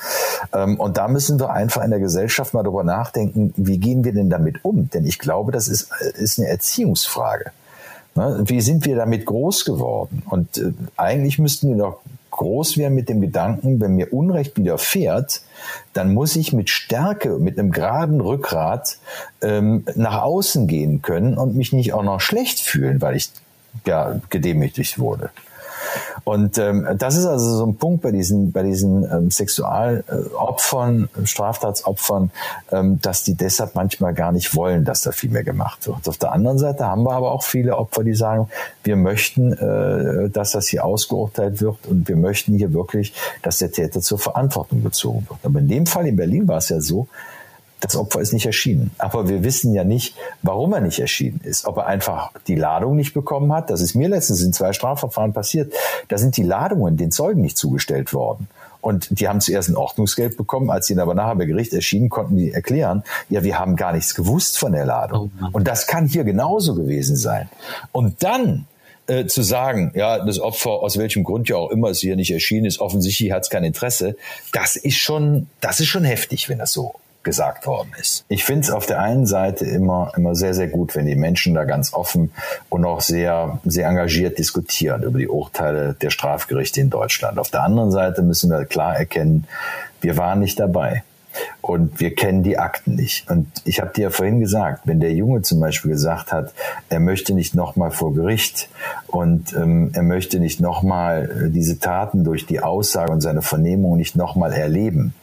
Ähm, 0.53 0.79
und 0.79 0.97
da 0.97 1.07
müssen 1.07 1.39
wir 1.39 1.51
einfach 1.51 1.83
in 1.83 1.89
der 1.89 1.99
Gesellschaft 1.99 2.53
mal 2.53 2.63
drüber 2.63 2.83
nachdenken, 2.83 3.53
wie 3.57 3.77
gehen 3.77 4.03
wir 4.03 4.13
denn 4.13 4.29
damit 4.29 4.63
um? 4.63 4.89
Denn 4.89 5.05
ich 5.05 5.19
glaube, 5.19 5.51
das 5.51 5.67
ist, 5.67 5.89
ist 6.15 6.39
eine 6.39 6.47
Erziehungsfrage. 6.47 7.51
Ne? 8.15 8.43
Wie 8.45 8.61
sind 8.61 8.85
wir 8.85 8.95
damit 8.95 9.25
groß 9.25 9.65
geworden? 9.65 10.23
Und 10.29 10.57
äh, 10.57 10.71
eigentlich 10.95 11.39
müssten 11.39 11.69
wir 11.69 11.77
doch 11.77 11.99
groß 12.31 12.77
werden 12.77 12.93
mit 12.93 13.09
dem 13.09 13.19
Gedanken, 13.19 13.81
wenn 13.81 13.95
mir 13.95 14.13
Unrecht 14.13 14.57
widerfährt, 14.57 15.41
dann 15.93 16.13
muss 16.13 16.35
ich 16.35 16.53
mit 16.53 16.69
Stärke, 16.69 17.39
mit 17.39 17.57
einem 17.57 17.71
geraden 17.71 18.21
Rückgrat 18.21 18.99
ähm, 19.41 19.85
nach 19.95 20.21
außen 20.21 20.67
gehen 20.67 21.01
können 21.01 21.37
und 21.37 21.55
mich 21.55 21.73
nicht 21.73 21.93
auch 21.93 22.03
noch 22.03 22.21
schlecht 22.21 22.59
fühlen, 22.59 23.01
weil 23.01 23.15
ich 23.15 23.31
ja 23.85 24.21
gedemütigt 24.29 24.99
wurde. 24.99 25.31
Und 26.27 26.57
ähm, 26.57 26.85
das 26.97 27.15
ist 27.15 27.25
also 27.25 27.55
so 27.55 27.65
ein 27.65 27.77
Punkt 27.77 28.01
bei 28.01 28.11
diesen, 28.11 28.51
bei 28.51 28.61
diesen 28.61 29.09
ähm, 29.09 29.31
Sexualopfern, 29.31 31.07
Straftatsopfern, 31.23 32.31
ähm, 32.69 32.99
dass 33.01 33.23
die 33.23 33.35
deshalb 33.35 33.75
manchmal 33.75 34.13
gar 34.13 34.33
nicht 34.33 34.53
wollen, 34.53 34.83
dass 34.83 35.03
da 35.03 35.13
viel 35.13 35.29
mehr 35.29 35.45
gemacht 35.45 35.87
wird. 35.87 36.05
Auf 36.05 36.17
der 36.17 36.33
anderen 36.33 36.57
Seite 36.57 36.85
haben 36.85 37.03
wir 37.03 37.13
aber 37.13 37.31
auch 37.31 37.43
viele 37.43 37.77
Opfer, 37.77 38.03
die 38.03 38.13
sagen, 38.13 38.49
wir 38.83 38.97
möchten, 38.97 39.53
äh, 39.53 40.29
dass 40.29 40.51
das 40.51 40.67
hier 40.67 40.83
ausgeurteilt 40.83 41.61
wird 41.61 41.87
und 41.87 42.09
wir 42.09 42.17
möchten 42.17 42.55
hier 42.55 42.73
wirklich, 42.73 43.13
dass 43.41 43.59
der 43.59 43.71
Täter 43.71 44.01
zur 44.01 44.19
Verantwortung 44.19 44.83
gezogen 44.83 45.25
wird. 45.29 45.39
Aber 45.43 45.59
in 45.59 45.69
dem 45.69 45.85
Fall 45.85 46.07
in 46.07 46.17
Berlin 46.17 46.45
war 46.45 46.57
es 46.57 46.67
ja 46.67 46.81
so, 46.81 47.07
das 47.79 47.95
Opfer 47.95 48.21
ist 48.21 48.33
nicht 48.33 48.45
erschienen. 48.45 48.91
Aber 48.97 49.29
wir 49.29 49.43
wissen 49.43 49.73
ja 49.73 49.83
nicht, 49.83 50.15
warum 50.41 50.73
er 50.73 50.81
nicht 50.81 50.99
erschienen 50.99 51.41
ist. 51.43 51.65
Ob 51.65 51.77
er 51.77 51.87
einfach 51.87 52.31
die 52.47 52.55
Ladung 52.55 52.95
nicht 52.95 53.13
bekommen 53.13 53.53
hat. 53.53 53.69
Das 53.69 53.81
ist 53.81 53.95
mir 53.95 54.09
letztens 54.09 54.41
in 54.41 54.53
zwei 54.53 54.73
Strafverfahren 54.73 55.33
passiert. 55.33 55.73
Da 56.07 56.17
sind 56.17 56.37
die 56.37 56.43
Ladungen 56.43 56.97
den 56.97 57.11
Zeugen 57.11 57.41
nicht 57.41 57.57
zugestellt 57.57 58.13
worden. 58.13 58.47
Und 58.81 59.19
die 59.19 59.27
haben 59.27 59.41
zuerst 59.41 59.69
ein 59.69 59.75
Ordnungsgeld 59.75 60.37
bekommen. 60.37 60.69
Als 60.69 60.87
sie 60.87 60.95
dann 60.95 61.03
aber 61.03 61.13
nachher 61.13 61.35
bei 61.35 61.45
Gericht 61.45 61.73
erschienen, 61.73 62.09
konnten 62.09 62.37
die 62.37 62.51
erklären, 62.51 63.03
ja, 63.29 63.43
wir 63.43 63.59
haben 63.59 63.75
gar 63.75 63.93
nichts 63.93 64.15
gewusst 64.15 64.57
von 64.57 64.71
der 64.71 64.85
Ladung. 64.85 65.31
Oh 65.41 65.47
und 65.51 65.67
das 65.67 65.87
kann 65.87 66.07
hier 66.07 66.23
genauso 66.23 66.73
gewesen 66.73 67.15
sein. 67.15 67.49
Und 67.91 68.23
dann 68.23 68.65
äh, 69.07 69.25
zu 69.25 69.41
sagen, 69.41 69.91
ja, 69.95 70.23
das 70.25 70.39
Opfer, 70.39 70.71
aus 70.71 70.97
welchem 70.97 71.23
Grund 71.23 71.49
ja 71.49 71.57
auch 71.57 71.71
immer 71.71 71.89
es 71.89 71.99
hier 71.99 72.15
nicht 72.15 72.31
erschienen 72.31 72.65
ist, 72.65 72.79
offensichtlich 72.79 73.31
hat 73.31 73.43
es 73.43 73.49
kein 73.49 73.63
Interesse, 73.63 74.15
das 74.51 74.75
ist 74.75 74.97
schon, 74.97 75.47
das 75.61 75.79
ist 75.79 75.87
schon 75.87 76.03
heftig, 76.03 76.49
wenn 76.49 76.59
das 76.59 76.73
so 76.73 76.95
gesagt 77.27 77.67
worden 77.67 77.91
ist. 77.99 78.23
Ich 78.29 78.45
finde 78.45 78.61
es 78.61 78.71
auf 78.71 78.85
der 78.85 79.01
einen 79.01 79.25
Seite 79.25 79.65
immer, 79.65 80.13
immer 80.15 80.33
sehr, 80.33 80.53
sehr 80.53 80.69
gut, 80.69 80.95
wenn 80.95 81.05
die 81.05 81.17
Menschen 81.17 81.53
da 81.55 81.65
ganz 81.65 81.93
offen 81.93 82.31
und 82.69 82.85
auch 82.85 83.01
sehr, 83.01 83.59
sehr 83.65 83.85
engagiert 83.89 84.39
diskutieren 84.39 85.03
über 85.03 85.19
die 85.19 85.27
Urteile 85.27 85.93
der 86.01 86.09
Strafgerichte 86.09 86.79
in 86.79 86.89
Deutschland. 86.89 87.37
Auf 87.37 87.49
der 87.49 87.63
anderen 87.63 87.91
Seite 87.91 88.21
müssen 88.21 88.49
wir 88.49 88.63
klar 88.63 88.95
erkennen, 88.95 89.45
wir 89.99 90.15
waren 90.15 90.39
nicht 90.39 90.57
dabei. 90.57 91.03
Und 91.61 91.99
wir 91.99 92.15
kennen 92.15 92.41
die 92.41 92.57
Akten 92.57 92.95
nicht. 92.95 93.29
Und 93.29 93.47
ich 93.63 93.79
habe 93.79 93.91
dir 93.93 94.03
ja 94.03 94.09
vorhin 94.09 94.39
gesagt, 94.39 94.83
wenn 94.85 94.99
der 94.99 95.11
Junge 95.13 95.43
zum 95.43 95.59
Beispiel 95.59 95.91
gesagt 95.91 96.31
hat, 96.31 96.53
er 96.89 96.99
möchte 96.99 97.35
nicht 97.35 97.53
nochmal 97.53 97.91
vor 97.91 98.15
Gericht 98.15 98.69
und 99.05 99.53
ähm, 99.53 99.91
er 99.93 100.01
möchte 100.01 100.39
nicht 100.39 100.61
nochmal 100.61 101.29
äh, 101.29 101.49
diese 101.51 101.77
Taten 101.77 102.23
durch 102.23 102.47
die 102.47 102.61
Aussage 102.61 103.11
und 103.11 103.21
seine 103.21 103.43
Vernehmung 103.43 103.97
nicht 103.97 104.15
nochmal 104.15 104.51
erleben, 104.51 105.13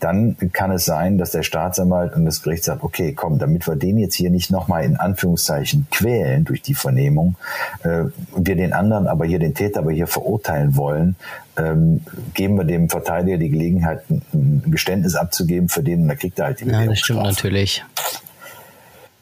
dann 0.00 0.36
kann 0.52 0.70
es 0.70 0.84
sein, 0.84 1.18
dass 1.18 1.30
der 1.30 1.42
Staatsanwalt 1.42 2.14
und 2.14 2.24
das 2.24 2.42
Gericht 2.42 2.64
sagt, 2.64 2.82
okay, 2.82 3.12
komm, 3.14 3.38
damit 3.38 3.66
wir 3.66 3.76
den 3.76 3.98
jetzt 3.98 4.14
hier 4.14 4.30
nicht 4.30 4.50
nochmal 4.50 4.84
in 4.84 4.96
Anführungszeichen 4.96 5.86
quälen 5.90 6.44
durch 6.44 6.62
die 6.62 6.74
Vernehmung, 6.74 7.36
äh, 7.82 8.04
wir 8.36 8.56
den 8.56 8.72
anderen 8.72 9.06
aber 9.06 9.24
hier, 9.24 9.38
den 9.38 9.54
Täter 9.54 9.80
aber 9.80 9.92
hier 9.92 10.06
verurteilen 10.06 10.76
wollen, 10.76 11.16
ähm, 11.56 12.02
geben 12.34 12.56
wir 12.58 12.64
dem 12.64 12.90
Verteidiger 12.90 13.38
die 13.38 13.48
Gelegenheit, 13.48 14.02
ein, 14.10 14.62
Geständnis 14.66 15.14
abzugeben 15.14 15.68
für 15.68 15.82
den 15.82 16.02
und 16.02 16.08
dann 16.08 16.18
kriegt 16.18 16.38
er 16.38 16.46
halt 16.46 16.60
die 16.60 16.68
Ja, 16.68 16.84
das 16.84 16.98
stimmt 16.98 17.22
natürlich. 17.22 17.84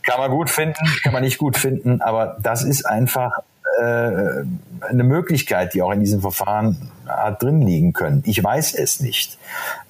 Kann 0.03 0.19
man 0.19 0.31
gut 0.31 0.51
finden, 0.51 0.85
kann 1.03 1.13
man 1.13 1.23
nicht 1.23 1.39
gut 1.39 1.57
finden, 1.57 2.03
aber 2.03 2.37
das 2.43 2.63
ist 2.63 2.85
einfach 2.85 3.39
äh, 3.81 4.45
eine 4.89 5.05
Möglichkeit, 5.05 5.75
die 5.75 5.83
auch 5.83 5.93
in 5.93 6.01
diesem 6.01 6.21
Verfahren 6.21 6.91
hat 7.07 7.43
drin 7.43 7.63
liegen 7.63 7.93
können. 7.93 8.23
Ich 8.27 8.43
weiß 8.43 8.75
es 8.75 9.01
nicht. 9.01 9.39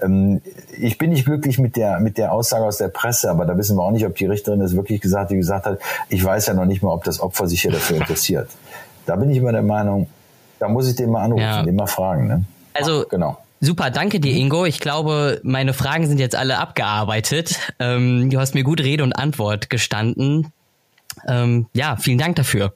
Ähm, 0.02 0.40
ich 0.78 0.98
bin 0.98 1.10
nicht 1.10 1.24
glücklich 1.24 1.58
mit 1.58 1.76
der, 1.76 2.00
mit 2.00 2.18
der 2.18 2.32
Aussage 2.32 2.64
aus 2.64 2.78
der 2.78 2.88
Presse, 2.88 3.30
aber 3.30 3.44
da 3.44 3.56
wissen 3.56 3.76
wir 3.76 3.82
auch 3.82 3.90
nicht, 3.90 4.06
ob 4.06 4.16
die 4.16 4.26
Richterin 4.26 4.60
es 4.60 4.76
wirklich 4.76 5.00
gesagt, 5.00 5.30
die 5.30 5.36
gesagt 5.36 5.66
hat, 5.66 5.78
ich 6.08 6.24
weiß 6.24 6.46
ja 6.46 6.54
noch 6.54 6.64
nicht 6.64 6.82
mal, 6.82 6.92
ob 6.92 7.04
das 7.04 7.20
Opfer 7.20 7.46
sich 7.46 7.62
hier 7.62 7.72
dafür 7.72 7.96
interessiert. 7.96 8.48
Da 9.06 9.16
bin 9.16 9.30
ich 9.30 9.38
immer 9.38 9.52
der 9.52 9.62
Meinung, 9.62 10.08
da 10.58 10.68
muss 10.68 10.88
ich 10.88 10.96
den 10.96 11.10
mal 11.10 11.22
anrufen, 11.22 11.42
ja. 11.42 11.62
den 11.62 11.76
mal 11.76 11.86
fragen. 11.86 12.26
Ne? 12.26 12.44
Also, 12.72 13.04
genau. 13.08 13.38
Super, 13.60 13.90
danke 13.90 14.20
dir, 14.20 14.34
Ingo. 14.34 14.66
Ich 14.66 14.78
glaube, 14.78 15.40
meine 15.42 15.72
Fragen 15.72 16.06
sind 16.06 16.18
jetzt 16.18 16.36
alle 16.36 16.58
abgearbeitet. 16.58 17.58
Ähm, 17.78 18.28
du 18.28 18.38
hast 18.38 18.54
mir 18.54 18.62
gut 18.62 18.80
Rede 18.80 19.02
und 19.02 19.14
Antwort 19.14 19.70
gestanden. 19.70 20.52
Ähm, 21.26 21.66
ja, 21.72 21.96
vielen 21.96 22.18
Dank 22.18 22.36
dafür. 22.36 22.74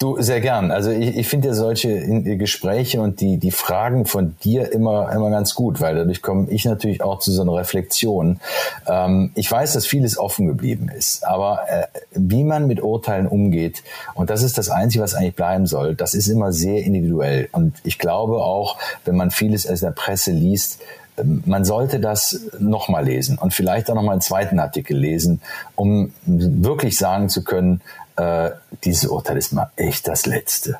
Du, 0.00 0.20
sehr 0.20 0.40
gern. 0.40 0.72
Also 0.72 0.90
ich, 0.90 1.16
ich 1.16 1.28
finde 1.28 1.48
ja 1.48 1.54
solche 1.54 2.00
Gespräche 2.36 3.00
und 3.00 3.20
die, 3.20 3.38
die 3.38 3.52
Fragen 3.52 4.06
von 4.06 4.34
dir 4.42 4.72
immer, 4.72 5.12
immer 5.12 5.30
ganz 5.30 5.54
gut, 5.54 5.80
weil 5.80 5.94
dadurch 5.94 6.20
komme 6.20 6.50
ich 6.50 6.64
natürlich 6.64 7.00
auch 7.00 7.20
zu 7.20 7.30
so 7.30 7.42
einer 7.42 7.54
Reflexion. 7.54 8.40
Ähm, 8.88 9.30
ich 9.36 9.50
weiß, 9.50 9.72
dass 9.72 9.86
vieles 9.86 10.18
offen 10.18 10.48
geblieben 10.48 10.88
ist, 10.88 11.24
aber 11.24 11.60
äh, 11.68 11.86
wie 12.10 12.42
man 12.42 12.66
mit 12.66 12.82
Urteilen 12.82 13.28
umgeht, 13.28 13.84
und 14.14 14.30
das 14.30 14.42
ist 14.42 14.58
das 14.58 14.68
Einzige, 14.68 15.04
was 15.04 15.14
eigentlich 15.14 15.36
bleiben 15.36 15.66
soll, 15.66 15.94
das 15.94 16.14
ist 16.14 16.26
immer 16.26 16.52
sehr 16.52 16.82
individuell. 16.82 17.48
Und 17.52 17.74
ich 17.84 18.00
glaube 18.00 18.42
auch, 18.42 18.76
wenn 19.04 19.14
man 19.14 19.30
vieles 19.30 19.64
aus 19.64 19.78
der 19.78 19.92
Presse 19.92 20.32
liest, 20.32 20.80
man 21.22 21.64
sollte 21.64 22.00
das 22.00 22.40
nochmal 22.58 23.04
lesen 23.04 23.38
und 23.38 23.54
vielleicht 23.54 23.90
auch 23.90 23.94
nochmal 23.94 24.14
einen 24.14 24.20
zweiten 24.20 24.58
Artikel 24.58 24.96
lesen, 24.96 25.40
um 25.76 26.12
wirklich 26.26 26.96
sagen 26.98 27.28
zu 27.28 27.44
können, 27.44 27.80
äh, 28.16 28.50
dieses 28.84 29.06
Urteil 29.06 29.36
ist 29.36 29.52
mal 29.52 29.70
echt 29.76 30.08
das 30.08 30.26
Letzte. 30.26 30.78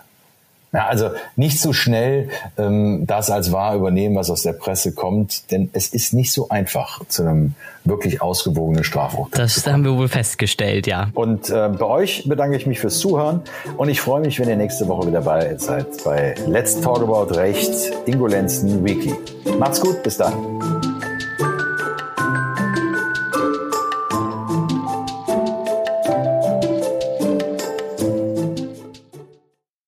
Ja, 0.75 0.87
also 0.89 1.11
nicht 1.37 1.61
so 1.61 1.73
schnell 1.73 2.29
ähm, 2.59 3.05
das 3.07 3.31
als 3.31 3.53
wahr 3.53 3.77
übernehmen, 3.77 4.17
was 4.17 4.29
aus 4.29 4.43
der 4.43 4.55
Presse 4.55 4.93
kommt, 4.93 5.51
denn 5.53 5.71
es 5.73 5.89
ist 5.89 6.13
nicht 6.13 6.33
so 6.33 6.49
einfach 6.49 7.01
zu 7.07 7.23
einem 7.23 7.55
wirklich 7.85 8.21
ausgewogenen 8.21 8.83
Strafurteil. 8.83 9.43
Das 9.43 9.67
haben 9.67 9.85
wir 9.85 9.97
wohl 9.97 10.09
festgestellt, 10.09 10.87
ja. 10.87 11.11
Und 11.15 11.49
äh, 11.49 11.69
bei 11.69 11.87
euch 11.87 12.29
bedanke 12.29 12.57
ich 12.57 12.67
mich 12.67 12.81
fürs 12.81 12.99
Zuhören 12.99 13.43
und 13.77 13.89
ich 13.89 14.01
freue 14.01 14.21
mich, 14.21 14.41
wenn 14.41 14.49
ihr 14.49 14.57
nächste 14.57 14.89
Woche 14.89 15.07
wieder 15.07 15.21
dabei 15.21 15.57
seid 15.59 16.03
bei 16.05 16.35
Let's 16.49 16.81
Talk 16.81 17.03
About 17.03 17.35
Recht, 17.35 17.71
Ingo 18.07 18.27
Lenzen 18.27 18.85
Weekly. 18.85 19.15
Macht's 19.59 19.81
gut, 19.81 20.03
bis 20.03 20.17
dann. 20.17 20.33